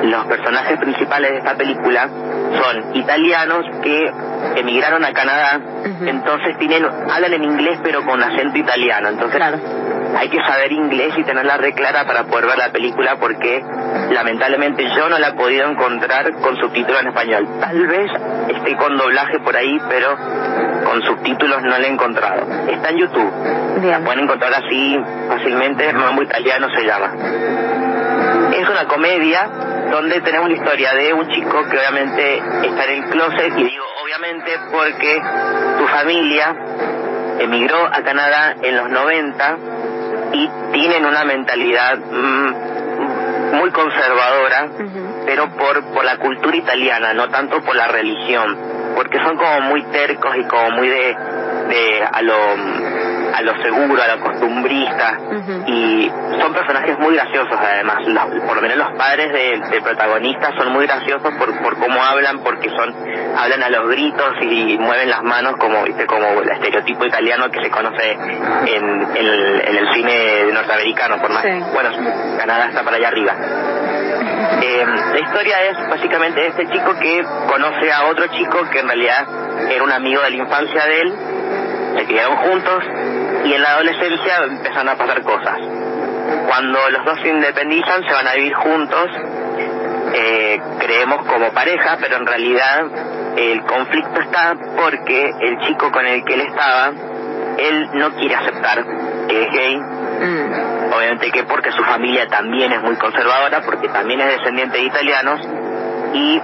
los 0.03 0.25
personajes 0.27 0.77
principales 0.79 1.31
de 1.31 1.37
esta 1.37 1.55
película 1.55 2.07
son 2.61 2.95
italianos 2.95 3.65
que 3.81 4.11
emigraron 4.55 5.03
a 5.05 5.13
Canadá, 5.13 5.59
entonces 6.05 6.57
tienen 6.57 6.85
hablan 6.85 7.33
en 7.33 7.43
inglés 7.43 7.79
pero 7.83 8.03
con 8.05 8.21
acento 8.21 8.57
italiano, 8.57 9.09
entonces 9.09 9.35
Claro. 9.37 9.57
hay 10.17 10.29
que 10.29 10.39
saber 10.41 10.71
inglés 10.71 11.13
y 11.17 11.23
tenerla 11.23 11.57
re 11.57 11.73
clara 11.73 12.05
para 12.05 12.23
poder 12.23 12.47
ver 12.47 12.57
la 12.57 12.71
película 12.71 13.15
porque 13.19 13.63
lamentablemente 14.11 14.85
yo 14.95 15.09
no 15.09 15.19
la 15.19 15.29
he 15.29 15.33
podido 15.33 15.69
encontrar 15.69 16.31
con 16.41 16.55
subtítulos 16.57 17.01
en 17.01 17.07
español. 17.09 17.47
Tal 17.59 17.87
vez 17.87 18.11
esté 18.49 18.75
con 18.77 18.97
doblaje 18.97 19.39
por 19.39 19.55
ahí, 19.55 19.79
pero 19.87 20.17
con 20.85 21.01
subtítulos 21.03 21.61
no 21.63 21.77
la 21.77 21.85
he 21.85 21.89
encontrado. 21.91 22.41
Está 22.67 22.89
en 22.89 22.97
YouTube. 22.97 23.31
La 23.75 23.81
Bien. 23.81 24.03
pueden 24.03 24.23
encontrar 24.23 24.53
así 24.53 24.99
fácilmente, 25.27 25.93
Mambo 25.93 26.23
Italiano 26.23 26.67
se 26.75 26.83
llama. 26.85 27.13
Es 28.53 28.67
una 28.67 28.85
comedia 28.87 29.47
donde 29.91 30.21
tenemos 30.21 30.49
la 30.49 30.55
historia 30.55 30.93
de 30.93 31.13
un 31.13 31.27
chico 31.29 31.63
que 31.69 31.77
obviamente 31.77 32.37
está 32.63 32.85
en 32.85 33.03
el 33.03 33.09
closet, 33.09 33.57
y 33.57 33.63
digo 33.63 33.85
obviamente 34.03 34.51
porque 34.71 35.21
su 35.77 35.87
familia 35.87 36.55
emigró 37.39 37.85
a 37.85 38.01
Canadá 38.03 38.55
en 38.61 38.75
los 38.75 38.89
90 38.89 39.57
y 40.33 40.49
tienen 40.73 41.05
una 41.05 41.23
mentalidad 41.23 41.97
mm, 41.97 43.55
muy 43.55 43.71
conservadora, 43.71 44.69
pero 45.25 45.49
por, 45.49 45.83
por 45.93 46.05
la 46.05 46.17
cultura 46.17 46.55
italiana, 46.55 47.13
no 47.13 47.29
tanto 47.29 47.61
por 47.61 47.75
la 47.75 47.87
religión, 47.87 48.57
porque 48.95 49.19
son 49.19 49.37
como 49.37 49.61
muy 49.61 49.83
tercos 49.83 50.35
y 50.37 50.43
como 50.43 50.71
muy 50.71 50.87
de, 50.87 51.15
de 51.69 52.03
a 52.11 52.21
lo 52.21 52.37
a 53.33 53.41
lo 53.41 53.55
seguro, 53.61 54.01
a 54.01 54.15
lo 54.15 54.23
costumbrista, 54.23 55.17
y 55.67 56.11
son 56.39 56.53
personajes 56.53 56.97
muy 56.99 57.15
graciosos 57.15 57.57
además, 57.59 57.97
Los- 58.07 58.41
por 58.45 58.55
lo 58.55 58.61
menos 58.61 58.77
los 58.77 58.91
padres 58.97 59.31
del 59.31 59.69
del 59.69 59.81
protagonista 59.83 60.51
son 60.57 60.71
muy 60.73 60.85
graciosos 60.87 61.33
por, 61.35 61.61
por 61.61 61.77
cómo 61.77 62.03
hablan, 62.03 62.39
porque 62.39 62.69
son 62.69 62.93
hablan 63.37 63.63
a 63.63 63.69
los 63.69 63.87
gritos 63.89 64.33
y 64.41 64.77
mueven 64.79 65.09
las 65.09 65.21
manos 65.23 65.55
como 65.57 65.83
viste 65.83 66.05
como 66.05 66.41
el 66.41 66.49
estereotipo 66.49 67.05
italiano 67.05 67.49
que 67.51 67.61
se 67.61 67.69
conoce 67.69 68.11
en, 68.11 69.01
en 69.01 69.15
el, 69.17 69.61
en 69.67 69.75
el 69.77 69.93
cine 69.93 70.51
norteamericano, 70.53 71.17
por 71.21 71.29
más 71.31 71.43
Sí. 71.43 71.49
bueno, 71.73 71.89
Canadá 72.37 72.65
está 72.69 72.83
para 72.83 72.97
allá 72.97 73.07
arriba. 73.09 73.33
Eh, 74.61 74.85
la 75.13 75.19
historia 75.19 75.61
es 75.69 75.89
básicamente 75.89 76.39
de 76.41 76.47
este 76.47 76.67
chico 76.67 76.93
que 76.99 77.23
conoce 77.47 77.91
a 77.91 78.05
otro 78.05 78.27
chico 78.27 78.69
que 78.71 78.79
en 78.79 78.87
realidad 78.87 79.25
era 79.69 79.83
un 79.83 79.91
amigo 79.91 80.21
de 80.21 80.29
la 80.31 80.35
infancia 80.37 80.85
de 80.85 81.01
él, 81.01 81.13
se 81.97 82.05
criaron 82.05 82.35
juntos 82.37 82.83
y 83.45 83.53
en 83.53 83.61
la 83.61 83.71
adolescencia 83.71 84.37
empezaron 84.43 84.89
a 84.89 84.95
pasar 84.95 85.21
cosas. 85.23 85.57
Cuando 86.47 86.89
los 86.89 87.05
dos 87.05 87.19
se 87.21 87.29
independizan 87.29 88.03
se 88.03 88.13
van 88.13 88.27
a 88.27 88.33
vivir 88.33 88.53
juntos, 88.53 89.09
eh, 90.13 90.59
creemos 90.79 91.25
como 91.25 91.51
pareja, 91.51 91.97
pero 91.99 92.17
en 92.17 92.25
realidad 92.25 92.85
el 93.37 93.61
conflicto 93.63 94.19
está 94.21 94.55
porque 94.75 95.31
el 95.41 95.59
chico 95.59 95.91
con 95.91 96.05
el 96.05 96.23
que 96.23 96.33
él 96.33 96.41
estaba, 96.41 96.91
él 97.57 97.89
no 97.93 98.11
quiere 98.15 98.35
aceptar 98.35 98.83
que 99.27 99.43
es 99.43 99.51
gay, 99.51 99.81
Mm. 100.19 100.93
obviamente 100.93 101.31
que 101.31 101.43
porque 101.43 101.71
su 101.71 101.83
familia 101.83 102.27
también 102.27 102.71
es 102.73 102.81
muy 102.81 102.95
conservadora, 102.95 103.61
porque 103.61 103.87
también 103.87 104.19
es 104.19 104.37
descendiente 104.37 104.77
de 104.77 104.83
italianos, 104.83 105.39
y 106.13 106.41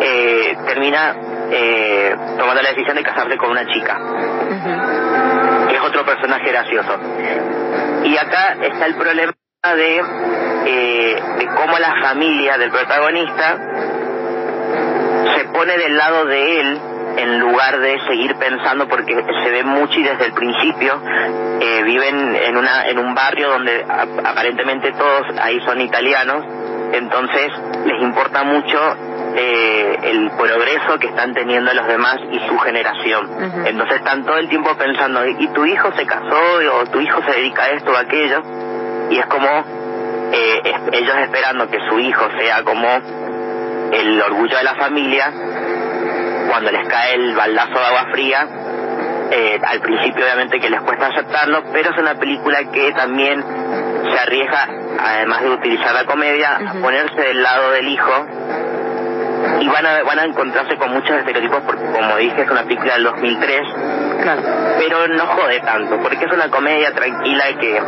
eh, 0.00 0.56
termina 0.66 1.14
eh, 1.52 2.16
tomando 2.38 2.62
la 2.62 2.70
decisión 2.70 2.96
de 2.96 3.02
casarse 3.02 3.36
con 3.36 3.50
una 3.50 3.66
chica, 3.66 3.98
que 5.68 5.74
es 5.76 5.80
otro 5.82 6.04
personaje 6.04 6.48
gracioso. 6.50 6.98
Y 8.04 8.16
acá 8.16 8.56
está 8.62 8.86
el 8.86 8.94
problema 8.96 9.32
de, 9.76 10.02
eh, 10.66 11.22
de 11.38 11.46
cómo 11.54 11.78
la 11.78 11.94
familia 12.02 12.58
del 12.58 12.70
protagonista 12.70 13.58
se 15.36 15.44
pone 15.46 15.76
del 15.78 15.96
lado 15.96 16.24
de 16.26 16.60
él 16.60 16.80
en 17.16 17.38
lugar 17.40 17.78
de 17.78 18.00
seguir 18.08 18.34
pensando 18.36 18.88
porque 18.88 19.14
se 19.14 19.50
ve 19.50 19.62
mucho 19.64 19.98
y 20.00 20.02
desde 20.02 20.26
el 20.26 20.32
principio 20.32 21.00
eh, 21.60 21.82
viven 21.84 22.34
en 22.34 22.56
una 22.56 22.86
en 22.88 22.98
un 22.98 23.14
barrio 23.14 23.50
donde 23.50 23.84
a- 23.86 24.30
aparentemente 24.30 24.92
todos 24.92 25.26
ahí 25.40 25.60
son 25.60 25.80
italianos. 25.80 26.44
Entonces 26.92 27.52
les 27.84 28.00
importa 28.02 28.42
mucho 28.44 28.78
eh, 29.36 29.96
el 30.02 30.30
progreso 30.32 30.98
que 30.98 31.06
están 31.08 31.32
teniendo 31.34 31.72
los 31.72 31.86
demás 31.86 32.18
y 32.30 32.38
su 32.48 32.58
generación. 32.58 33.30
Entonces 33.66 33.96
están 33.96 34.24
todo 34.24 34.36
el 34.38 34.48
tiempo 34.48 34.74
pensando 34.76 35.26
y 35.26 35.48
tu 35.48 35.64
hijo 35.64 35.90
se 35.96 36.04
casó 36.06 36.40
o 36.74 36.84
tu 36.86 37.00
hijo 37.00 37.22
se 37.22 37.32
dedica 37.32 37.64
a 37.64 37.68
esto 37.70 37.92
o 37.92 37.96
aquello 37.96 38.42
y 39.10 39.18
es 39.18 39.26
como 39.26 39.48
eh, 40.32 40.60
es- 40.64 41.00
ellos 41.00 41.16
esperando 41.22 41.68
que 41.70 41.78
su 41.88 41.98
hijo 41.98 42.24
sea 42.38 42.62
como 42.62 42.88
el 43.92 44.20
orgullo 44.22 44.56
de 44.56 44.64
la 44.64 44.74
familia 44.74 45.30
cuando 46.48 46.70
les 46.70 46.86
cae 46.88 47.14
el 47.14 47.34
baldazo 47.34 47.78
de 47.78 47.84
agua 47.84 48.06
fría 48.12 48.46
eh, 49.30 49.60
al 49.64 49.80
principio 49.80 50.24
obviamente 50.24 50.60
que 50.60 50.68
les 50.70 50.80
cuesta 50.82 51.06
aceptarlo 51.06 51.62
pero 51.72 51.90
es 51.90 51.98
una 51.98 52.14
película 52.14 52.58
que 52.70 52.92
también 52.92 53.42
se 54.10 54.18
arriesga 54.18 54.68
además 54.98 55.42
de 55.42 55.50
utilizar 55.50 55.92
la 55.94 56.04
comedia 56.04 56.56
a 56.68 56.74
ponerse 56.74 57.20
del 57.20 57.42
lado 57.42 57.70
del 57.72 57.88
hijo 57.88 58.26
y 59.60 59.68
van 59.68 59.86
a 59.86 60.02
van 60.02 60.18
a 60.18 60.24
encontrarse 60.24 60.76
con 60.76 60.92
muchos 60.92 61.16
estereotipos 61.16 61.60
porque 61.66 61.84
como 61.86 62.16
dije 62.16 62.42
es 62.42 62.50
una 62.50 62.62
película 62.64 62.94
del 62.94 63.04
2003 63.04 63.60
Claro. 64.22 64.42
pero 64.78 65.08
no 65.08 65.26
jode 65.26 65.60
tanto, 65.60 65.98
porque 66.00 66.24
es 66.24 66.32
una 66.32 66.48
comedia 66.48 66.92
tranquila 66.92 67.50
y 67.50 67.54
que 67.56 67.80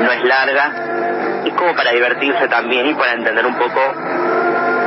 no 0.00 0.10
es 0.12 0.24
larga, 0.24 0.72
y 1.44 1.50
como 1.50 1.74
para 1.74 1.92
divertirse 1.92 2.48
también 2.48 2.86
y 2.86 2.94
para 2.94 3.12
entender 3.12 3.44
un 3.44 3.56
poco 3.56 3.80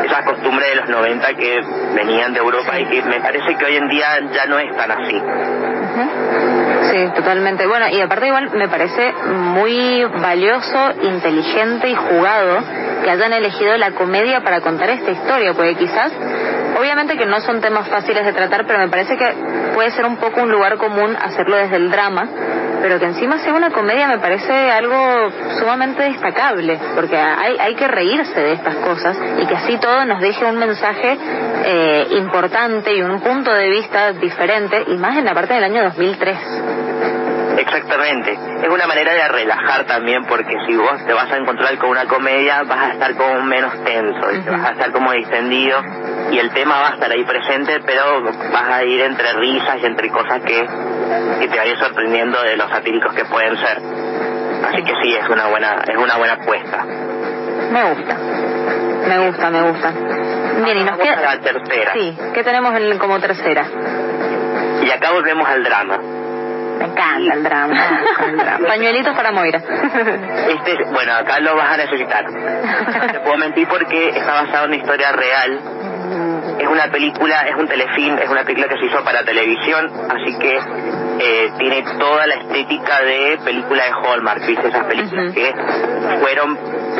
esas 0.03 0.23
costumbres 0.25 0.69
de 0.69 0.75
los 0.75 0.89
90 0.89 1.33
que 1.35 1.59
venían 1.95 2.33
de 2.33 2.39
Europa 2.39 2.79
y 2.79 2.85
que 2.85 3.01
me 3.03 3.19
parece 3.19 3.55
que 3.55 3.65
hoy 3.65 3.75
en 3.75 3.87
día 3.89 4.07
ya 4.33 4.45
no 4.47 4.57
es 4.59 4.75
tan 4.75 4.91
así. 4.91 5.21
Sí, 6.91 7.09
totalmente. 7.15 7.65
Bueno, 7.67 7.87
y 7.89 7.99
aparte 8.01 8.27
igual 8.27 8.49
me 8.51 8.67
parece 8.67 9.13
muy 9.33 10.03
valioso, 10.21 10.93
inteligente 11.03 11.89
y 11.89 11.95
jugado 11.95 12.59
que 13.05 13.11
hayan 13.11 13.33
elegido 13.33 13.77
la 13.77 13.91
comedia 13.91 14.41
para 14.41 14.61
contar 14.61 14.89
esta 14.89 15.11
historia, 15.11 15.53
porque 15.53 15.75
quizás, 15.75 16.11
obviamente 16.75 17.15
que 17.15 17.27
no 17.27 17.39
son 17.39 17.61
temas 17.61 17.87
fáciles 17.87 18.25
de 18.25 18.33
tratar, 18.33 18.65
pero 18.65 18.79
me 18.79 18.87
parece 18.89 19.15
que 19.15 19.31
puede 19.75 19.91
ser 19.91 20.05
un 20.05 20.17
poco 20.17 20.41
un 20.41 20.51
lugar 20.51 20.77
común 20.77 21.15
hacerlo 21.15 21.55
desde 21.55 21.75
el 21.75 21.91
drama, 21.91 22.27
pero 22.81 22.97
que 22.99 23.05
encima 23.05 23.37
sea 23.37 23.53
una 23.53 23.69
comedia 23.69 24.07
me 24.07 24.17
parece 24.17 24.51
algo 24.71 25.29
sumamente 25.59 26.01
destacable, 26.01 26.79
porque 26.95 27.15
hay, 27.15 27.57
hay 27.59 27.75
que 27.75 27.87
reírse 27.87 28.39
de 28.39 28.53
estas 28.53 28.75
cosas 28.77 29.15
y 29.39 29.45
que 29.45 29.55
así 29.55 29.77
todo 29.77 30.03
nos 30.05 30.19
deje 30.19 30.43
un 30.43 30.57
mensaje 30.57 31.15
eh, 31.63 32.07
importante 32.09 32.91
y 32.91 33.03
un 33.03 33.21
punto 33.21 33.53
de 33.53 33.69
vista 33.69 34.13
diferente, 34.13 34.83
y 34.87 34.97
más 34.97 35.15
en 35.15 35.25
la 35.25 35.35
parte 35.35 35.53
del 35.53 35.63
año 35.63 35.83
2003. 35.83 36.84
Exactamente, 37.57 38.31
es 38.63 38.69
una 38.69 38.85
manera 38.87 39.13
de 39.13 39.27
relajar 39.29 39.85
también 39.85 40.25
porque 40.25 40.55
si 40.67 40.75
vos 40.75 41.05
te 41.05 41.13
vas 41.13 41.31
a 41.31 41.37
encontrar 41.37 41.77
con 41.77 41.89
una 41.89 42.05
comedia 42.05 42.63
vas 42.63 42.79
a 42.89 42.93
estar 42.93 43.15
como 43.15 43.41
menos 43.43 43.73
tenso, 43.83 44.31
y 44.33 44.39
Ujú. 44.39 44.51
vas 44.51 44.65
a 44.69 44.71
estar 44.73 44.91
como 44.91 45.11
distendido 45.13 45.79
y 46.31 46.37
el 46.39 46.49
tema 46.51 46.79
va 46.81 46.89
a 46.89 46.93
estar 46.95 47.09
ahí 47.11 47.23
presente 47.23 47.79
pero 47.85 48.23
vas 48.51 48.69
a 48.73 48.83
ir 48.83 49.01
entre 49.01 49.31
risas 49.33 49.77
y 49.81 49.85
entre 49.85 50.09
cosas 50.09 50.41
que, 50.41 50.67
que 51.39 51.47
te 51.47 51.57
vayan 51.57 51.77
sorprendiendo 51.77 52.41
de 52.41 52.57
los 52.57 52.69
satíricos 52.69 53.13
que 53.13 53.25
pueden 53.25 53.55
ser. 53.57 53.77
Así 54.67 54.83
que 54.83 54.93
sí, 55.03 55.15
es 55.15 55.29
una 55.29 55.47
buena, 55.47 55.75
es 55.87 55.95
una 55.97 56.17
buena 56.17 56.33
apuesta. 56.33 56.83
Me 56.83 57.83
gusta. 57.93 58.15
Me 59.07 59.27
gusta, 59.27 59.49
me 59.49 59.61
gusta. 59.61 59.91
Bien, 60.63 60.77
y 60.77 60.83
nos 60.83 60.97
queda... 60.97 61.21
la 61.21 61.39
tercera. 61.39 61.93
Sí, 61.93 62.17
¿qué 62.33 62.43
tenemos 62.43 62.73
en- 62.75 62.97
como 62.97 63.19
tercera? 63.19 63.65
Y 64.81 64.89
acá 64.91 65.11
volvemos 65.11 65.47
al 65.47 65.63
drama. 65.63 65.99
Me 66.77 66.85
encanta 66.85 67.33
el 67.33 67.43
drama. 67.43 67.75
el 68.25 68.37
drama. 68.37 68.67
Pañuelitos 68.67 69.15
para 69.15 69.31
Moira. 69.31 69.59
Este, 69.59 70.83
bueno, 70.91 71.13
acá 71.13 71.39
lo 71.39 71.55
vas 71.55 71.73
a 71.73 71.77
necesitar. 71.77 72.25
No 72.29 73.11
te 73.11 73.19
puedo 73.21 73.37
mentir 73.37 73.67
porque 73.67 74.09
está 74.09 74.33
basado 74.33 74.65
en 74.65 74.71
una 74.71 74.77
historia 74.77 75.11
real. 75.11 75.59
Es 76.59 76.67
una 76.67 76.87
película, 76.89 77.41
es 77.47 77.55
un 77.55 77.67
telefilm, 77.67 78.17
es 78.17 78.29
una 78.29 78.43
película 78.43 78.67
que 78.67 78.77
se 78.77 78.85
hizo 78.85 79.03
para 79.03 79.23
televisión, 79.23 79.91
así 80.09 80.37
que 80.37 80.59
eh, 81.19 81.51
tiene 81.57 81.83
toda 81.97 82.27
la 82.27 82.35
estética 82.35 83.01
de 83.01 83.39
película 83.43 83.83
de 83.83 83.91
Hallmark, 83.91 84.45
¿viste? 84.45 84.67
Esas 84.67 84.85
películas 84.85 85.33
que 85.33 85.53
fueron 86.21 86.57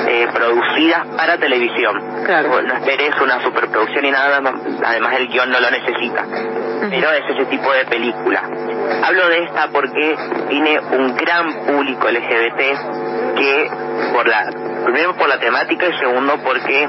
eh, 0.07 0.27
producidas 0.33 1.07
para 1.15 1.37
televisión. 1.37 2.23
Claro. 2.25 2.61
No 2.61 2.73
esperes 2.73 3.13
una 3.21 3.41
superproducción 3.41 4.03
ni 4.03 4.11
nada, 4.11 4.41
más, 4.41 4.53
además 4.83 5.13
el 5.17 5.27
guion 5.27 5.49
no 5.49 5.59
lo 5.59 5.71
necesita. 5.71 6.25
Pero 6.89 7.11
es 7.11 7.23
ese 7.29 7.45
tipo 7.45 7.71
de 7.71 7.85
película. 7.85 8.43
Hablo 9.03 9.27
de 9.29 9.43
esta 9.43 9.67
porque 9.69 10.15
tiene 10.49 10.79
un 10.79 11.15
gran 11.15 11.53
público 11.65 12.09
LGBT 12.09 12.59
que 13.37 13.69
por 14.13 14.27
la 14.27 14.49
primero 14.83 15.13
por 15.15 15.27
la 15.27 15.39
temática 15.39 15.87
y 15.87 15.97
segundo 15.97 16.37
porque 16.43 16.87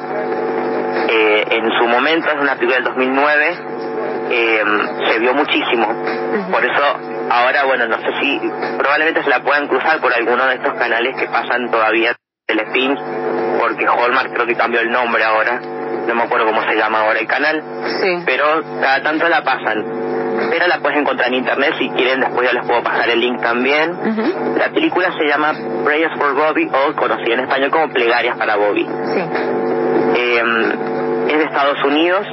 eh, 1.08 1.44
en 1.50 1.70
su 1.78 1.86
momento 1.86 2.28
es 2.28 2.40
una 2.40 2.54
película 2.54 2.76
del 2.76 2.84
2009 2.84 3.58
eh, 4.30 4.62
se 5.10 5.18
vio 5.18 5.34
muchísimo 5.34 5.86
por 6.50 6.64
eso 6.64 6.82
ahora, 7.30 7.64
bueno, 7.64 7.86
no 7.88 7.96
sé 7.96 8.06
si 8.20 8.40
probablemente 8.78 9.22
se 9.22 9.30
la 9.30 9.40
puedan 9.40 9.66
cruzar 9.68 10.00
por 10.00 10.12
alguno 10.12 10.46
de 10.46 10.54
estos 10.56 10.74
canales 10.74 11.16
que 11.16 11.26
pasan 11.28 11.70
todavía 11.70 12.14
Telefilm, 12.46 12.96
porque 13.58 13.86
Hallmark 13.86 14.32
creo 14.32 14.46
que 14.46 14.54
cambió 14.54 14.80
el 14.80 14.90
nombre 14.90 15.24
ahora, 15.24 15.60
no 15.60 16.14
me 16.14 16.22
acuerdo 16.22 16.46
cómo 16.46 16.62
se 16.62 16.76
llama 16.76 17.00
ahora 17.00 17.18
el 17.18 17.26
canal, 17.26 17.62
Sí. 18.00 18.22
pero 18.24 18.62
cada 18.80 19.02
tanto 19.02 19.28
la 19.28 19.42
pasan. 19.42 19.84
Pero 20.50 20.66
la 20.66 20.78
puedes 20.78 20.98
encontrar 20.98 21.28
en 21.28 21.34
internet, 21.34 21.74
si 21.78 21.88
quieren 21.90 22.20
después 22.20 22.48
ya 22.50 22.58
les 22.58 22.66
puedo 22.66 22.82
pasar 22.82 23.08
el 23.10 23.20
link 23.20 23.40
también. 23.40 23.96
La 24.56 24.68
película 24.70 25.10
se 25.18 25.26
llama 25.26 25.52
Prayers 25.84 26.14
for 26.18 26.34
Bobby 26.34 26.68
o 26.68 26.94
conocida 26.94 27.34
en 27.34 27.40
español 27.40 27.70
como 27.70 27.88
Plegarias 27.88 28.36
para 28.36 28.56
Bobby. 28.56 28.84
Sí. 28.84 29.20
Eh, 30.16 30.42
es 31.28 31.38
de 31.38 31.44
Estados 31.44 31.82
Unidos. 31.84 32.26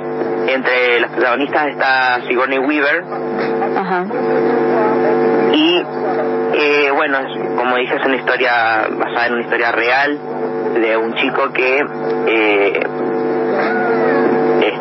Entre 0.47 0.99
los 0.99 1.09
protagonistas 1.11 1.67
está 1.67 2.21
Sigourney 2.27 2.59
Weaver. 2.59 3.03
Ajá. 3.77 4.05
Y 5.53 5.85
eh, 6.53 6.91
bueno, 6.93 7.19
como 7.55 7.77
dije, 7.77 7.95
es 7.95 8.05
una 8.05 8.15
historia 8.15 8.87
basada 8.89 9.27
en 9.27 9.33
una 9.33 9.41
historia 9.43 9.71
real 9.71 10.19
de 10.81 10.97
un 10.97 11.13
chico 11.15 11.51
que 11.53 11.83
eh, 12.27 12.79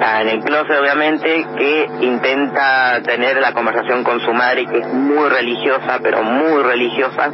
está 0.03 0.21
en 0.21 0.29
el 0.31 0.41
closet, 0.43 0.81
obviamente, 0.81 1.47
que 1.57 1.89
intenta 2.01 3.01
tener 3.05 3.37
la 3.41 3.53
conversación 3.53 4.03
con 4.03 4.19
su 4.21 4.33
madre, 4.33 4.67
que 4.67 4.79
es 4.79 4.87
muy 4.89 5.29
religiosa, 5.29 6.01
pero 6.03 6.25
muy 6.25 6.61
religiosa. 6.63 7.31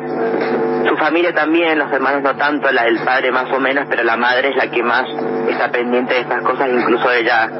Su 0.87 0.97
familia 0.97 1.33
también, 1.33 1.79
los 1.79 1.91
hermanos 1.91 2.23
no 2.23 2.37
tanto, 2.37 2.71
la 2.71 2.85
del 2.85 2.99
padre 2.99 3.33
más 3.33 3.51
o 3.55 3.59
menos, 3.59 3.87
pero 3.89 4.05
la 4.05 4.19
madre 4.19 4.51
es 4.51 4.57
la 4.57 4.71
que 4.71 4.83
más 4.83 5.07
está 5.49 5.71
pendiente 5.71 6.13
de 6.13 6.21
estas 6.21 6.43
cosas, 6.43 6.69
incluso 6.71 7.11
ella 7.11 7.51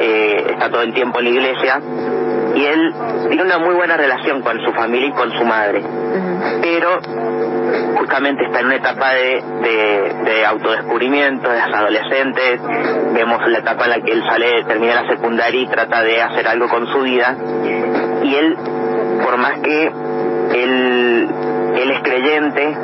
eh, 0.00 0.46
está 0.50 0.68
todo 0.68 0.82
el 0.82 0.92
tiempo 0.92 1.18
en 1.20 1.24
la 1.24 1.30
iglesia. 1.30 1.80
Y 2.54 2.64
él 2.64 2.94
tiene 3.28 3.42
una 3.44 3.58
muy 3.58 3.74
buena 3.74 3.96
relación 3.96 4.42
con 4.42 4.60
su 4.62 4.72
familia 4.72 5.08
y 5.08 5.12
con 5.12 5.30
su 5.32 5.44
madre, 5.44 5.82
pero 6.60 7.00
justamente 7.96 8.44
está 8.44 8.60
en 8.60 8.66
una 8.66 8.76
etapa 8.76 9.14
de, 9.14 9.42
de, 9.62 10.14
de 10.24 10.46
autodescubrimiento, 10.46 11.50
de 11.50 11.60
adolescentes, 11.60 12.60
vemos 13.12 13.46
la 13.48 13.58
etapa 13.58 13.84
en 13.84 13.90
la 13.90 14.00
que 14.00 14.12
él 14.12 14.22
sale, 14.28 14.64
termina 14.64 15.02
la 15.02 15.08
secundaria 15.08 15.60
y 15.60 15.66
trata 15.66 16.02
de 16.02 16.22
hacer 16.22 16.48
algo 16.48 16.68
con 16.68 16.86
su 16.86 17.00
vida, 17.00 17.36
y 18.22 18.34
él, 18.34 18.56
por 19.22 19.36
más 19.36 19.60
que 19.60 19.86
él, 19.86 21.28
él 21.76 21.90
es 21.90 22.00
creyente, 22.02 22.76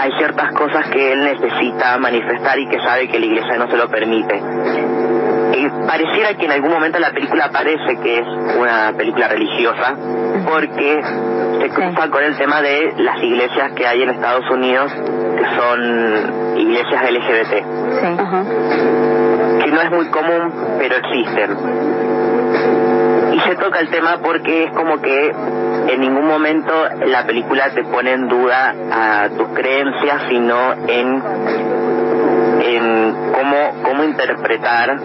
hay 0.00 0.12
ciertas 0.18 0.52
cosas 0.52 0.88
que 0.90 1.12
él 1.12 1.24
necesita 1.24 1.98
manifestar 1.98 2.58
y 2.58 2.68
que 2.68 2.78
sabe 2.80 3.08
que 3.08 3.18
la 3.18 3.26
iglesia 3.26 3.56
no 3.58 3.68
se 3.68 3.76
lo 3.76 3.88
permite. 3.88 4.40
Y 5.56 5.68
pareciera 5.86 6.34
que 6.34 6.44
en 6.44 6.52
algún 6.52 6.70
momento 6.70 6.98
la 6.98 7.10
película 7.10 7.50
parece 7.50 7.96
que 8.02 8.18
es 8.18 8.26
una 8.58 8.92
película 8.96 9.28
religiosa, 9.28 9.96
porque 10.46 11.02
se 11.60 11.68
cruza 11.70 12.08
con 12.10 12.22
el 12.22 12.36
tema 12.36 12.60
de 12.62 12.92
las 12.98 13.22
iglesias 13.22 13.72
que 13.72 13.86
hay 13.86 14.02
en 14.02 14.10
Estados 14.10 14.48
Unidos, 14.50 14.92
que 14.92 15.44
son 15.56 16.58
iglesias 16.58 17.10
LGBT, 17.10 17.52
Sí. 18.00 18.16
Que 19.64 19.70
no 19.72 19.80
es 19.80 19.90
muy 19.90 20.06
común, 20.06 20.52
pero 20.78 20.96
existen. 20.96 21.56
Y 23.32 23.40
se 23.40 23.56
toca 23.56 23.80
el 23.80 23.88
tema 23.90 24.18
porque 24.22 24.64
es 24.64 24.72
como 24.72 25.00
que 25.00 25.34
en 25.88 26.00
ningún 26.00 26.26
momento 26.26 26.72
la 27.06 27.24
película 27.24 27.70
te 27.70 27.82
pone 27.84 28.12
en 28.12 28.28
duda 28.28 28.74
a 28.90 29.28
tus 29.30 29.48
creencias, 29.48 30.22
sino 30.28 30.72
en 30.86 31.22
en 32.76 33.32
cómo, 33.32 33.82
cómo 33.82 34.04
interpretar 34.04 34.96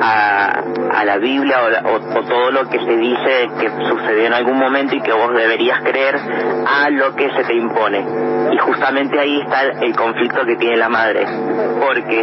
a, 0.00 0.62
a 0.92 1.04
la 1.04 1.18
Biblia 1.18 1.62
o, 1.64 1.68
la- 1.70 1.82
o- 1.82 2.18
o 2.18 2.22
todo 2.24 2.50
lo 2.50 2.68
que 2.68 2.78
se 2.78 2.96
dice 2.96 3.50
que 3.60 3.70
sucedió 3.88 4.26
en 4.26 4.32
algún 4.32 4.58
momento 4.58 4.94
y 4.96 5.00
que 5.00 5.12
vos 5.12 5.32
deberías 5.34 5.80
creer 5.82 6.16
a 6.66 6.90
lo 6.90 7.14
que 7.14 7.30
se 7.30 7.44
te 7.44 7.54
impone. 7.54 8.04
Y 8.52 8.58
justamente 8.58 9.18
ahí 9.18 9.40
está 9.40 9.62
el, 9.62 9.94
conflicto 9.96 10.44
que 10.44 10.56
tiene 10.56 10.76
la 10.76 10.88
madre. 10.88 11.26
Porque 11.80 12.20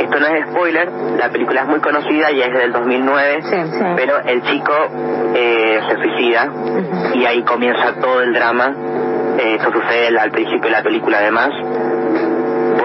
esto 0.00 0.20
no 0.20 0.26
es 0.26 0.46
spoiler, 0.50 0.88
la 1.18 1.28
película 1.30 1.62
es 1.62 1.66
muy 1.68 1.80
conocida 1.80 2.30
y 2.32 2.40
es 2.40 2.52
del 2.52 2.72
2009, 2.72 3.42
Sí, 3.42 3.56
sí. 3.78 3.84
pero 3.96 4.18
el 4.24 4.42
chico 4.42 4.72
eh, 5.34 5.80
se 5.88 5.94
suicida 5.96 6.48
y 7.14 7.24
ahí 7.24 7.42
comienza 7.42 7.94
todo 8.00 8.22
el 8.22 8.32
drama. 8.32 8.74
Eh, 9.38 9.54
esto 9.56 9.70
sucede 9.72 10.18
al 10.18 10.30
principio 10.32 10.62
de 10.64 10.70
la 10.70 10.82
película 10.82 11.18
además 11.18 11.50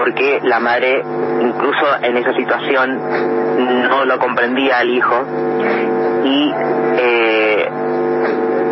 porque 0.04 0.38
la 0.42 0.60
madre 0.60 1.02
incluso 1.40 1.86
en 2.02 2.18
esa 2.18 2.34
situación 2.34 3.00
no 3.88 4.04
lo 4.04 4.18
comprendía 4.18 4.80
al 4.80 4.90
hijo. 4.90 5.24
Y 6.24 6.52
eh, 6.98 7.68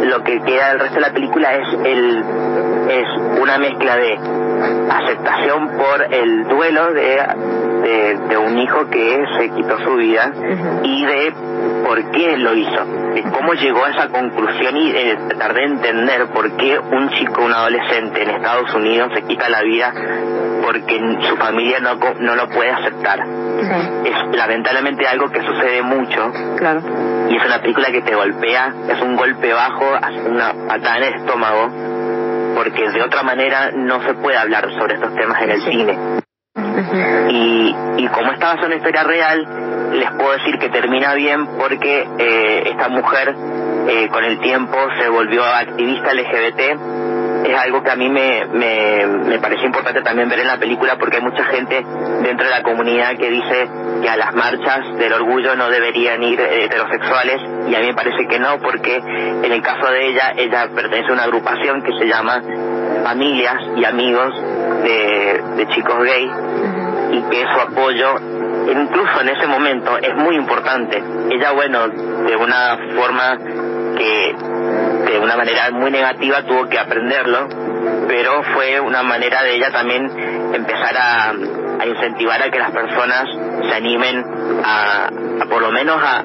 lo 0.04 0.22
que 0.24 0.42
queda 0.42 0.68
del 0.68 0.80
resto 0.80 0.96
de 0.96 1.00
la 1.00 1.12
película 1.14 1.54
es 1.54 1.68
el 1.86 2.24
es 2.90 3.40
una 3.40 3.56
mezcla 3.56 3.96
de 3.96 4.18
aceptación 4.90 5.70
por 5.78 6.12
el 6.12 6.48
duelo 6.48 6.92
de, 6.92 7.22
de, 7.82 8.18
de 8.28 8.36
un 8.36 8.58
hijo 8.58 8.90
que 8.90 9.24
se 9.38 9.48
quitó 9.50 9.78
su 9.78 9.94
vida 9.94 10.32
y 10.82 11.06
de 11.06 11.32
por 11.86 12.10
qué 12.10 12.36
lo 12.36 12.54
hizo, 12.54 12.84
de 13.14 13.22
cómo 13.22 13.54
llegó 13.54 13.84
a 13.86 13.90
esa 13.90 14.08
conclusión 14.08 14.76
y 14.76 14.92
de 14.92 15.16
tratar 15.28 15.54
de 15.54 15.64
entender 15.64 16.26
por 16.26 16.56
qué 16.56 16.78
un 16.78 17.08
chico, 17.10 17.42
un 17.42 17.52
adolescente 17.52 18.22
en 18.22 18.30
Estados 18.30 18.74
Unidos 18.74 19.12
se 19.14 19.22
quita 19.22 19.48
la 19.48 19.62
vida 19.62 19.94
porque 20.72 20.98
su 21.28 21.36
familia 21.36 21.80
no, 21.80 21.94
no 22.18 22.34
lo 22.34 22.48
puede 22.48 22.70
aceptar. 22.70 23.18
Sí. 23.60 24.08
Es 24.08 24.36
lamentablemente 24.36 25.06
algo 25.06 25.28
que 25.30 25.42
sucede 25.42 25.82
mucho 25.82 26.32
Claro. 26.56 26.80
y 27.28 27.36
es 27.36 27.44
una 27.44 27.60
película 27.60 27.88
que 27.90 28.00
te 28.00 28.14
golpea, 28.14 28.72
es 28.88 29.02
un 29.02 29.14
golpe 29.16 29.52
bajo, 29.52 29.84
una 30.30 30.54
patada 30.66 30.96
en 30.96 31.02
el 31.04 31.14
estómago, 31.20 31.68
porque 32.54 32.88
de 32.90 33.02
otra 33.02 33.22
manera 33.22 33.70
no 33.72 34.02
se 34.02 34.14
puede 34.14 34.38
hablar 34.38 34.66
sobre 34.78 34.94
estos 34.94 35.14
temas 35.14 35.42
en 35.42 35.50
el 35.50 35.62
cine. 35.62 35.98
Y, 37.30 37.76
y 37.98 38.08
como 38.08 38.32
esta 38.32 38.54
es 38.54 38.64
una 38.64 38.74
historia 38.76 39.04
real, 39.04 39.46
les 39.92 40.10
puedo 40.12 40.32
decir 40.32 40.58
que 40.58 40.68
termina 40.70 41.12
bien 41.14 41.46
porque 41.58 42.06
eh, 42.18 42.62
esta 42.70 42.88
mujer 42.88 43.34
eh, 43.88 44.08
con 44.10 44.24
el 44.24 44.38
tiempo 44.40 44.76
se 45.00 45.08
volvió 45.08 45.44
activista 45.44 46.12
LGBT. 46.14 46.91
Es 47.44 47.58
algo 47.58 47.82
que 47.82 47.90
a 47.90 47.96
mí 47.96 48.08
me, 48.08 48.46
me, 48.46 49.06
me 49.06 49.38
pareció 49.38 49.66
importante 49.66 50.02
también 50.02 50.28
ver 50.28 50.40
en 50.40 50.46
la 50.46 50.58
película 50.58 50.96
porque 50.96 51.16
hay 51.16 51.22
mucha 51.22 51.44
gente 51.44 51.84
dentro 52.22 52.46
de 52.46 52.50
la 52.50 52.62
comunidad 52.62 53.16
que 53.16 53.30
dice 53.30 53.68
que 54.00 54.08
a 54.08 54.16
las 54.16 54.34
marchas 54.34 54.96
del 54.96 55.12
orgullo 55.12 55.56
no 55.56 55.68
deberían 55.68 56.22
ir 56.22 56.40
eh, 56.40 56.64
heterosexuales 56.64 57.40
y 57.68 57.74
a 57.74 57.80
mí 57.80 57.86
me 57.86 57.94
parece 57.94 58.26
que 58.28 58.38
no 58.38 58.58
porque 58.58 58.96
en 58.96 59.52
el 59.52 59.62
caso 59.62 59.90
de 59.90 60.08
ella, 60.08 60.34
ella 60.36 60.68
pertenece 60.74 61.10
a 61.10 61.12
una 61.14 61.24
agrupación 61.24 61.82
que 61.82 61.92
se 61.98 62.06
llama 62.06 62.42
Familias 63.02 63.56
y 63.76 63.84
Amigos 63.84 64.34
de, 64.84 65.42
de 65.56 65.68
Chicos 65.68 65.98
Gay 66.04 66.30
y 67.12 67.22
que 67.30 67.44
su 67.52 67.60
apoyo 67.60 68.16
incluso 68.70 69.20
en 69.20 69.28
ese 69.28 69.46
momento 69.46 69.98
es 69.98 70.14
muy 70.14 70.36
importante. 70.36 71.02
Ella, 71.30 71.52
bueno, 71.52 71.88
de 71.88 72.36
una 72.36 72.78
forma 72.94 73.38
que 73.96 74.34
de 75.12 75.18
una 75.18 75.36
manera 75.36 75.70
muy 75.70 75.90
negativa 75.90 76.42
tuvo 76.42 76.68
que 76.68 76.78
aprenderlo, 76.78 77.48
pero 78.08 78.42
fue 78.54 78.80
una 78.80 79.02
manera 79.02 79.42
de 79.42 79.56
ella 79.56 79.70
también 79.70 80.10
empezar 80.54 80.96
a, 80.96 81.30
a 81.80 81.86
incentivar 81.86 82.42
a 82.42 82.50
que 82.50 82.58
las 82.58 82.70
personas 82.70 83.24
se 83.68 83.74
animen 83.74 84.24
a, 84.64 85.06
a 85.40 85.46
por 85.48 85.60
lo 85.62 85.70
menos 85.70 86.00
a, 86.02 86.22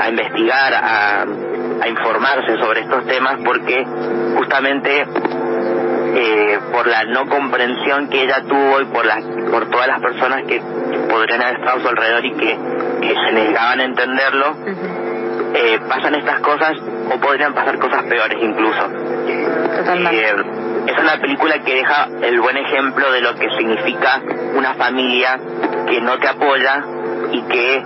a- 0.00 0.08
investigar, 0.08 0.74
a, 0.74 1.26
informarse 1.88 2.56
sobre 2.58 2.80
estos 2.80 3.04
temas, 3.06 3.36
porque 3.44 3.84
justamente 4.36 5.04
eh, 6.16 6.58
por 6.72 6.86
la 6.86 7.04
no 7.04 7.26
comprensión 7.26 8.08
que 8.08 8.22
ella 8.22 8.42
tuvo 8.48 8.80
y 8.80 8.84
por, 8.86 9.04
la, 9.04 9.16
por 9.50 9.68
todas 9.70 9.88
las 9.88 10.00
personas 10.00 10.44
que 10.44 10.62
podrían 11.10 11.42
haber 11.42 11.56
estado 11.60 11.78
a 11.78 11.82
su 11.82 11.88
alrededor 11.88 12.24
y 12.24 12.32
que, 12.32 12.58
que 13.02 13.14
se 13.14 13.32
negaban 13.32 13.80
a 13.80 13.84
entenderlo, 13.84 14.56
eh, 15.54 15.80
pasan 15.88 16.14
estas 16.14 16.40
cosas 16.40 16.72
o 17.12 17.20
podrían 17.20 17.54
pasar 17.54 17.78
cosas 17.78 18.02
peores 18.04 18.38
incluso. 18.40 18.88
Totalmente. 19.76 20.28
Eh, 20.28 20.34
es 20.86 20.98
una 20.98 21.18
película 21.18 21.58
que 21.60 21.74
deja 21.74 22.08
el 22.22 22.40
buen 22.40 22.56
ejemplo 22.56 23.10
de 23.10 23.20
lo 23.22 23.34
que 23.34 23.48
significa 23.56 24.20
una 24.54 24.74
familia 24.74 25.38
que 25.88 26.00
no 26.00 26.18
te 26.18 26.28
apoya 26.28 26.84
y 27.32 27.42
que, 27.42 27.82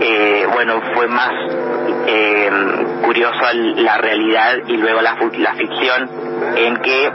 eh, 0.00 0.46
bueno, 0.52 0.80
fue 0.94 1.08
más 1.08 1.32
eh, 2.06 2.50
la 3.76 3.98
realidad 3.98 4.58
y 4.66 4.76
luego 4.76 5.00
la, 5.00 5.16
la 5.38 5.54
ficción 5.54 6.10
en 6.56 6.76
que 6.76 7.06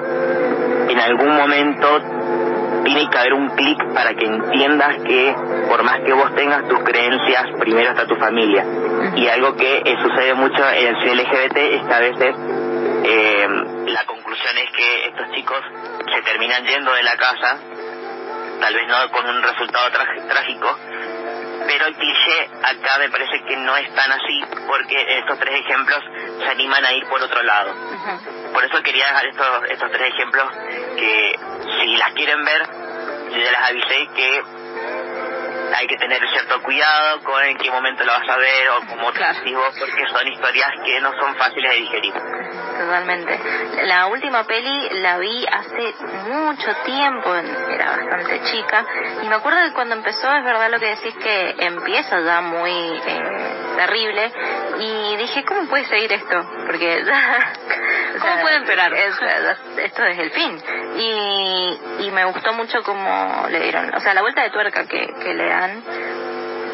en 0.90 1.00
algún 1.00 1.36
momento 1.36 1.88
tiene 2.84 3.10
que 3.10 3.18
haber 3.18 3.34
un 3.34 3.50
clic 3.50 3.94
para 3.94 4.14
que 4.14 4.26
entiendas 4.26 4.98
que 5.04 5.36
por 5.68 5.84
más 5.84 6.00
que 6.02 6.14
vos 6.14 6.36
tengas 6.36 6.68
tus 6.68 6.80
creencias, 6.84 7.44
primero 7.60 7.92
está 7.92 8.06
tu 8.06 8.16
familia. 8.16 8.66
Y 9.16 9.28
algo 9.28 9.56
que 9.56 9.78
eh, 9.78 9.96
sucede 10.02 10.34
mucho 10.34 10.64
en 10.70 10.96
el 10.96 11.18
LGBT 11.18 11.58
es 11.58 11.84
que 11.84 11.94
a 11.94 12.00
veces 12.00 12.36
eh, 13.06 13.48
la 13.88 14.06
conclusión 14.06 14.58
es 14.58 14.72
que 14.72 15.08
estos 15.08 15.32
chicos 15.32 15.60
se 16.14 16.22
terminan 16.22 16.66
yendo 16.66 16.94
de 16.94 17.04
la 17.04 17.16
casa, 17.18 17.58
tal 18.60 18.74
vez 18.74 18.88
no 18.88 19.12
con 19.12 19.30
un 19.30 19.42
resultado 19.44 19.90
trágico, 19.92 20.78
pero 21.68 21.86
el 21.88 21.96
cliché 21.96 22.50
acá 22.62 22.98
me 23.00 23.10
parece 23.10 23.44
que 23.48 23.56
no 23.58 23.76
es 23.78 23.94
tan 23.96 24.12
así 24.12 24.42
porque 24.68 25.20
estos 25.20 25.40
tres 25.40 25.60
ejemplos 25.62 26.04
se 26.40 26.46
animan 26.50 26.86
a 26.86 26.94
ir 26.94 27.06
por 27.08 27.22
otro 27.22 27.42
lado. 27.44 27.74
Por 28.54 28.64
eso 28.64 28.82
quería 28.84 29.06
dejar 29.08 29.26
estos, 29.28 29.64
estos 29.70 29.92
tres 29.92 30.14
ejemplos 30.14 30.48
que 30.98 31.40
si 31.82 31.98
las 31.98 32.14
quieren 32.14 32.44
ver, 32.44 32.62
yo 33.32 33.38
ya 33.38 33.52
les 33.52 33.62
avisé 33.62 34.08
que 34.16 34.44
hay 35.76 35.88
que 35.88 35.98
tener 35.98 36.20
cierto 36.30 36.62
cuidado 36.64 37.22
con 37.24 37.44
en 37.44 37.58
qué 37.58 37.70
momento 37.72 38.04
la 38.04 38.20
vas 38.20 38.30
a 38.30 38.38
ver 38.38 38.70
o 38.70 38.80
como 38.88 39.12
Claro. 39.12 39.40
digo, 39.44 39.64
porque 39.80 40.08
son 40.12 40.28
historias 40.28 40.70
que 40.86 41.02
no 41.02 41.12
son 41.20 41.36
fáciles 41.36 41.72
de 41.72 41.78
digerir. 41.78 42.14
Totalmente. 42.14 43.40
La 43.86 44.08
última 44.08 44.44
peli 44.46 44.90
la 45.02 45.18
vi 45.20 45.46
hace 45.46 45.94
mucho 46.30 46.74
tiempo, 46.86 47.34
era 47.36 47.92
bastante 47.98 48.42
chica, 48.52 48.86
y 49.24 49.28
me 49.28 49.36
acuerdo 49.36 49.60
que 49.68 49.74
cuando 49.74 49.96
empezó, 49.96 50.32
es 50.32 50.44
verdad 50.44 50.70
lo 50.72 50.80
que 50.80 50.88
decís 50.96 51.16
que 51.16 51.56
empieza 51.60 52.20
ya 52.22 52.42
muy 52.42 52.72
eh, 52.72 53.74
terrible, 53.78 54.32
y 54.80 55.16
dije, 55.18 55.46
¿cómo 55.46 55.68
puede 55.70 55.86
seguir 55.86 56.12
esto? 56.14 56.46
Porque 56.66 57.04
ya... 57.06 57.54
o 58.16 58.20
¿Cómo 58.20 58.42
puede 58.42 58.56
empeorar? 58.58 58.94
es- 58.96 59.20
esto 59.78 60.04
es 60.06 60.20
el 60.20 60.32
fin. 60.32 60.64
Y, 60.98 61.80
y 62.04 62.12
me 62.12 62.26
gustó 62.26 62.54
mucho 62.54 62.84
cómo 62.84 63.48
le 63.50 63.60
dieron, 63.62 63.94
o 63.96 64.00
sea, 64.00 64.14
la 64.14 64.22
vuelta 64.22 64.44
de 64.44 64.50
tuerca 64.52 64.86
que, 64.86 65.08
que 65.24 65.34
le 65.34 65.48
dan 65.50 65.84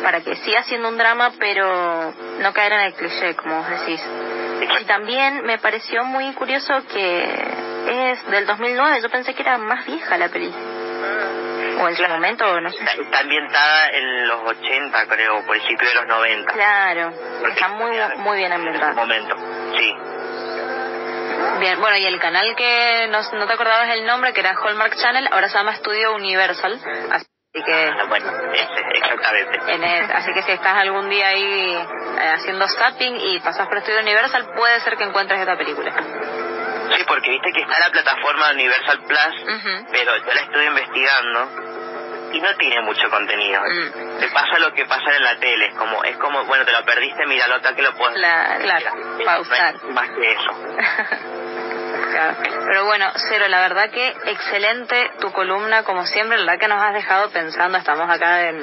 para 0.03 0.21
que 0.21 0.35
siga 0.37 0.63
siendo 0.63 0.87
un 0.89 0.97
drama, 0.97 1.31
pero 1.39 2.13
no 2.39 2.53
caer 2.53 2.71
en 2.73 2.79
el 2.81 2.93
cliché, 2.93 3.35
como 3.35 3.57
vos 3.57 3.69
decís. 3.69 4.01
Y 4.81 4.85
también 4.85 5.43
me 5.45 5.57
pareció 5.57 6.03
muy 6.05 6.31
curioso 6.33 6.73
que 6.91 7.23
es 8.11 8.25
del 8.27 8.45
2009. 8.45 9.01
Yo 9.01 9.09
pensé 9.09 9.33
que 9.33 9.41
era 9.41 9.57
más 9.57 9.85
vieja 9.85 10.17
la 10.17 10.29
peli. 10.29 10.53
O 11.81 11.87
en 11.87 11.95
su 11.95 11.99
Claro. 11.99 12.15
momento, 12.15 12.59
no 12.61 12.69
sé. 12.71 12.83
Está, 12.83 13.19
ambientada 13.19 13.87
en 13.89 14.27
los 14.27 14.41
80, 14.49 15.05
creo, 15.07 15.45
principio 15.47 15.87
de 15.89 15.95
los 15.95 16.07
90. 16.07 16.53
Claro, 16.53 17.13
Porque- 17.39 17.53
está 17.53 17.67
muy 17.69 17.91
muy 18.17 18.37
bien 18.37 18.51
En 18.51 18.59
ese 18.61 18.67
ambientada. 18.67 18.93
momento, 18.93 19.35
sí. 19.77 19.93
Bien, 21.59 21.79
bueno, 21.79 21.97
y 21.97 22.05
el 22.05 22.19
canal 22.19 22.55
que 22.55 23.07
no, 23.09 23.19
no 23.33 23.47
te 23.47 23.53
acordabas 23.53 23.89
el 23.89 24.05
nombre, 24.05 24.33
que 24.33 24.39
era 24.41 24.51
Hallmark 24.55 24.95
Channel, 24.95 25.27
ahora 25.31 25.49
se 25.49 25.57
llama 25.57 25.75
Studio 25.75 26.13
Universal. 26.15 26.79
Así 27.11 27.25
que 27.65 27.89
Ah, 27.89 28.05
Bueno, 28.07 28.31
exactamente. 28.53 29.73
en 29.73 29.83
así 30.11 30.33
que 30.33 30.43
si 30.43 30.51
estás 30.51 30.77
algún 30.77 31.09
día 31.09 31.27
ahí 31.29 31.73
eh, 32.21 32.29
haciendo 32.35 32.67
zapping 32.67 33.15
y 33.19 33.39
pasas 33.39 33.67
por 33.67 33.81
Studio 33.81 33.99
Universal, 34.01 34.53
puede 34.55 34.79
ser 34.81 34.95
que 34.97 35.03
encuentres 35.03 35.39
esta 35.39 35.57
película. 35.57 35.91
Sí, 36.95 37.03
porque 37.07 37.29
viste 37.31 37.51
que 37.53 37.61
está 37.61 37.79
la 37.79 37.91
plataforma 37.91 38.51
Universal 38.51 38.99
Plus, 39.05 39.85
pero 39.91 40.17
yo 40.17 40.33
la 40.33 40.41
estuve 40.41 40.65
investigando 40.65 41.49
y 42.31 42.39
no 42.41 42.55
tiene 42.57 42.81
mucho 42.81 43.09
contenido. 43.09 43.61
Mm. 43.61 44.19
Te 44.19 44.27
pasa 44.29 44.59
lo 44.59 44.73
que 44.73 44.85
pasa 44.85 45.15
en 45.15 45.23
la 45.23 45.37
tele, 45.39 45.67
es 45.67 45.75
como, 45.75 46.03
es 46.03 46.17
como 46.17 46.43
bueno, 46.45 46.65
te 46.65 46.71
lo 46.71 46.83
perdiste, 46.85 47.25
míralo 47.25 47.55
acá 47.55 47.73
que 47.75 47.81
lo 47.81 47.93
puedes... 47.95 48.17
La- 48.17 48.57
claro, 48.61 48.91
Es- 49.19 49.25
pausar. 49.25 49.75
no 49.83 49.91
Más 49.93 50.09
que 50.09 50.31
eso. 50.31 51.29
Claro. 52.11 52.37
Pero 52.67 52.85
bueno, 52.85 53.05
Cero, 53.29 53.45
la 53.49 53.61
verdad 53.61 53.89
que 53.91 54.07
excelente 54.25 55.11
tu 55.19 55.31
columna, 55.31 55.83
como 55.83 56.05
siempre, 56.05 56.37
la 56.37 56.45
verdad 56.53 56.59
que 56.59 56.67
nos 56.67 56.81
has 56.81 56.93
dejado 56.93 57.29
pensando, 57.29 57.77
estamos 57.77 58.09
acá 58.09 58.47
en, 58.49 58.57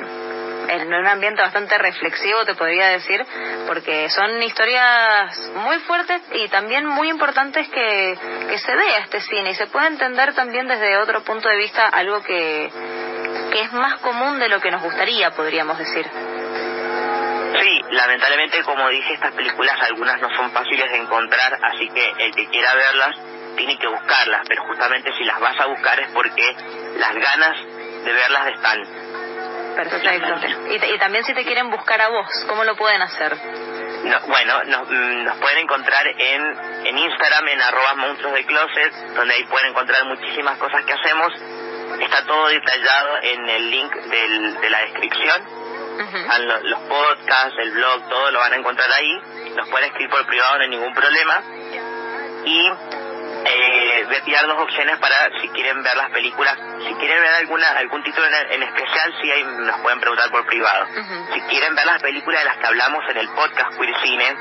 en 0.69 0.93
un 0.95 1.07
ambiente 1.07 1.43
bastante 1.43 1.79
reflexivo, 1.79 2.45
te 2.45 2.55
podría 2.55 2.89
decir, 2.89 3.25
porque 3.69 4.09
son 4.11 4.43
historias 4.43 5.39
muy 5.55 5.79
fuertes 5.81 6.23
y 6.33 6.49
también 6.49 6.87
muy 6.87 7.09
importantes 7.09 7.69
que, 7.69 8.19
que 8.49 8.59
se 8.59 8.75
vea 8.75 8.99
este 9.01 9.21
cine 9.21 9.51
y 9.51 9.55
se 9.55 9.67
puede 9.69 9.87
entender 9.89 10.35
también 10.35 10.67
desde 10.67 10.97
otro 10.99 11.23
punto 11.23 11.49
de 11.49 11.57
vista 11.57 11.87
algo 11.89 12.23
que, 12.23 12.69
que 13.57 13.63
es 13.63 13.73
más 13.73 14.01
común 14.01 14.39
de 14.39 14.51
lo 14.51 14.61
que 14.61 14.71
nos 14.71 14.83
gustaría, 14.83 15.31
podríamos 15.31 15.79
decir. 15.79 16.05
Sí, 16.05 17.81
lamentablemente, 17.91 18.63
como 18.65 18.87
dije, 18.91 19.15
estas 19.15 19.33
películas 19.33 19.81
algunas 19.81 20.21
no 20.21 20.29
son 20.37 20.51
fáciles 20.51 20.91
de 20.91 20.99
encontrar, 20.99 21.59
así 21.63 21.89
que 21.89 22.13
el 22.19 22.35
que 22.35 22.49
quiera 22.49 22.75
verlas 22.75 23.17
tiene 23.57 23.79
que 23.79 23.87
buscarlas, 23.87 24.43
pero 24.47 24.63
justamente 24.65 25.11
si 25.17 25.25
las 25.25 25.41
vas 25.41 25.59
a 25.59 25.67
buscar 25.69 25.99
es 26.01 26.09
porque 26.09 26.55
las 26.99 27.15
ganas 27.15 27.57
de 28.05 28.13
verlas 28.13 28.47
están. 28.49 28.79
Perfecto. 29.75 30.35
Y, 30.69 30.95
y 30.95 30.99
también 30.99 31.25
si 31.25 31.33
te 31.33 31.43
quieren 31.45 31.71
buscar 31.71 31.99
a 32.03 32.09
vos, 32.09 32.29
¿cómo 32.47 32.63
lo 32.63 32.77
pueden 32.77 33.01
hacer? 33.01 33.39
No, 34.05 34.21
bueno, 34.29 34.65
nos, 34.65 34.91
mm, 34.91 35.25
nos 35.25 35.39
pueden 35.39 35.59
encontrar 35.61 36.07
en, 36.07 36.43
en 36.85 36.99
Instagram, 36.99 37.49
en 37.49 37.63
arroba 37.63 37.95
monstruos 37.95 38.35
de 38.35 38.45
closet, 38.45 38.93
donde 39.15 39.35
ahí 39.35 39.45
pueden 39.45 39.71
encontrar 39.71 40.05
muchísimas 40.05 40.59
cosas 40.59 40.85
que 40.85 40.93
hacemos. 40.93 41.33
Está 42.01 42.25
todo 42.27 42.47
detallado 42.49 43.19
en 43.23 43.49
el 43.49 43.71
link 43.71 43.93
del- 43.95 44.61
de 44.61 44.71
la 44.71 44.79
descripción. 44.81 45.43
Los 46.65 46.81
podcasts, 46.81 47.55
el 47.59 47.71
blog, 47.73 48.09
todo 48.09 48.31
lo 48.31 48.39
van 48.41 48.53
a 48.53 48.57
encontrar 48.57 48.91
ahí. 48.93 49.21
Nos 49.57 49.69
pueden 49.69 49.87
escribir 49.89 50.11
por 50.11 50.27
privado, 50.27 50.57
no 50.59 50.63
hay 50.65 50.69
ningún 50.69 50.93
problema. 50.95 51.43
Y 52.45 52.71
eh, 53.49 54.05
voy 54.07 54.17
a 54.17 54.21
tirar 54.25 54.47
dos 54.47 54.59
opciones 54.61 54.99
para 54.99 55.31
si 55.41 55.49
quieren 55.51 55.83
ver 55.83 55.97
las 55.97 56.11
películas. 56.11 56.55
Si 56.87 56.95
quieren 56.95 57.21
ver 57.23 57.33
alguna 57.35 57.69
algún 57.79 58.03
título 58.03 58.27
en, 58.27 58.53
en 58.53 58.63
especial, 58.65 59.15
sí 59.23 59.31
ahí 59.31 59.45
nos 59.45 59.79
pueden 59.81 60.01
preguntar 60.01 60.31
por 60.31 60.45
privado. 60.47 60.87
Si 61.35 61.41
quieren 61.43 61.75
ver 61.75 61.87
las 61.87 62.03
películas 62.03 62.41
de 62.41 62.45
las 62.47 62.57
que 62.59 62.67
hablamos 62.67 63.03
en 63.11 63.17
el 63.19 63.29
podcast 63.31 63.77
Queer 63.79 63.97
Cine, 64.03 64.37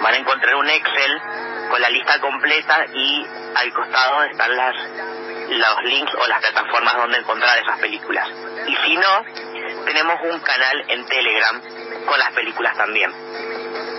van 0.00 0.14
a 0.14 0.16
encontrar 0.16 0.54
un 0.54 0.70
Excel 0.70 1.20
con 1.70 1.80
la 1.80 1.90
lista 1.90 2.18
completa 2.20 2.86
y 2.94 3.26
al 3.56 3.72
costado 3.72 4.22
están 4.24 4.56
las 4.56 4.74
los 5.50 5.84
links 5.84 6.12
o 6.14 6.26
las 6.26 6.40
plataformas 6.40 6.96
donde 6.96 7.18
encontrar 7.18 7.58
esas 7.58 7.78
películas. 7.78 8.28
Y 8.66 8.76
si 8.76 8.96
no, 8.96 9.84
tenemos 9.84 10.20
un 10.22 10.38
canal 10.40 10.84
en 10.88 11.04
Telegram 11.06 11.60
con 12.06 12.18
las 12.18 12.32
películas 12.32 12.76
también. 12.76 13.29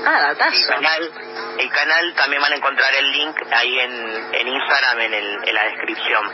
Ah, 0.06 0.32
El 0.32 0.68
canal, 0.68 1.12
el 1.60 1.70
canal 1.70 2.14
también 2.16 2.42
van 2.42 2.54
a 2.54 2.56
encontrar 2.56 2.94
el 2.96 3.12
link 3.12 3.38
ahí 3.52 3.80
en, 3.80 4.34
en 4.34 4.48
Instagram 4.48 5.00
en, 5.02 5.14
el, 5.14 5.40
en 5.48 5.56
la 5.56 5.64
descripción. 5.66 6.32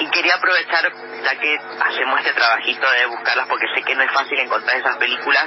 Y 0.00 0.10
quería 0.10 0.34
aprovechar, 0.34 0.92
ya 1.22 1.34
que 1.38 1.56
hacemos 1.80 2.20
este 2.20 2.32
trabajito 2.32 2.90
de 2.90 3.06
buscarlas, 3.06 3.46
porque 3.48 3.66
sé 3.74 3.82
que 3.82 3.94
no 3.94 4.02
es 4.02 4.12
fácil 4.12 4.38
encontrar 4.38 4.76
esas 4.76 4.96
películas, 4.96 5.46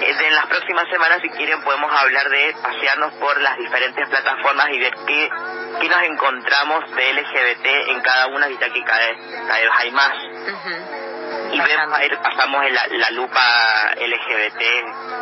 eh, 0.00 0.14
en 0.26 0.34
las 0.34 0.46
próximas 0.46 0.84
semanas, 0.90 1.18
si 1.22 1.28
quieren, 1.30 1.60
podemos 1.62 1.92
hablar 1.92 2.28
de 2.28 2.54
pasearnos 2.62 3.14
por 3.14 3.40
las 3.40 3.56
diferentes 3.58 4.08
plataformas 4.08 4.68
y 4.70 4.78
ver 4.78 4.94
qué, 5.06 5.28
qué 5.80 5.88
nos 5.88 6.02
encontramos 6.02 6.94
de 6.94 7.12
LGBT 7.14 7.66
en 7.88 8.00
cada 8.02 8.26
una, 8.28 8.48
ya 8.48 8.72
que 8.72 8.84
cada, 8.84 9.06
cada 9.48 9.60
vez 9.60 9.70
hay 9.78 9.90
más. 9.90 10.12
Y 11.50 11.58
vemos, 11.60 11.98
ahí 11.98 12.08
pasamos 12.22 12.62
la, 12.70 12.86
la 12.88 13.10
lupa 13.10 13.90
LGBT 13.96 14.60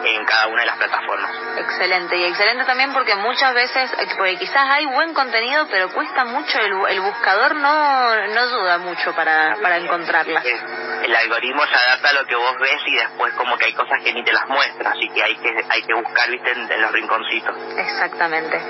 en 0.05 0.25
cada 0.25 0.49
una 0.49 0.61
de 0.62 0.67
las 0.67 0.77
plataformas. 0.77 1.31
Excelente, 1.59 2.17
y 2.17 2.25
excelente 2.25 2.65
también 2.65 2.93
porque 2.93 3.15
muchas 3.15 3.55
veces, 3.55 3.93
eh, 3.93 4.07
porque 4.17 4.37
quizás 4.37 4.69
hay 4.71 4.87
buen 4.87 5.15
contenido, 5.15 5.67
pero 5.71 5.89
cuesta 5.93 6.25
mucho, 6.25 6.59
el, 6.59 6.73
el 6.89 7.01
buscador 7.01 7.55
no, 7.55 8.27
no 8.29 8.41
ayuda 8.41 8.79
mucho 8.79 9.15
para, 9.15 9.57
para 9.62 9.77
encontrarlas. 9.79 10.45
Eh, 10.45 10.61
El 11.05 11.15
algoritmo 11.15 11.65
se 11.67 11.75
adapta 11.75 12.11
a 12.11 12.12
lo 12.15 12.25
que 12.27 12.35
vos 12.35 12.55
ves 12.61 12.81
y 12.87 12.97
después 12.97 13.33
como 13.35 13.57
que 13.57 13.67
hay 13.67 13.73
cosas 13.75 14.03
que 14.03 14.12
ni 14.12 14.25
te 14.25 14.33
las 14.33 14.47
muestra, 14.49 14.91
así 14.91 15.09
que 15.15 15.23
hay 15.23 15.37
que, 15.37 15.65
hay 15.69 15.83
que 15.83 15.95
buscar, 15.95 16.31
viste, 16.31 16.51
en, 16.53 16.71
en 16.73 16.83
los 16.83 16.93
rinconcitos. 16.93 17.57
Exactamente. 17.79 18.61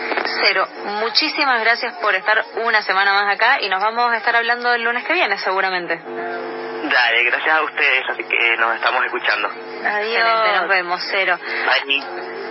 Cero, 0.43 0.67
muchísimas 1.01 1.61
gracias 1.61 1.95
por 1.97 2.15
estar 2.15 2.45
una 2.57 2.83
semana 2.83 3.13
más 3.15 3.35
acá 3.35 3.61
y 3.61 3.69
nos 3.69 3.83
vamos 3.83 4.13
a 4.13 4.17
estar 4.19 4.37
hablando 4.37 4.73
el 4.75 4.83
lunes 4.83 5.05
que 5.05 5.13
viene 5.15 5.39
seguramente. 5.39 6.01
Dale, 6.89 7.25
gracias 7.25 7.57
a 7.57 7.63
ustedes, 7.63 8.05
así 8.09 8.25
que 8.25 8.57
nos 8.57 8.75
estamos 8.75 9.05
escuchando. 9.05 9.49
Adiós. 9.85 10.61
nos 10.61 10.69
vemos, 10.69 11.01
Cero. 11.11 11.39
Bye. 11.87 12.46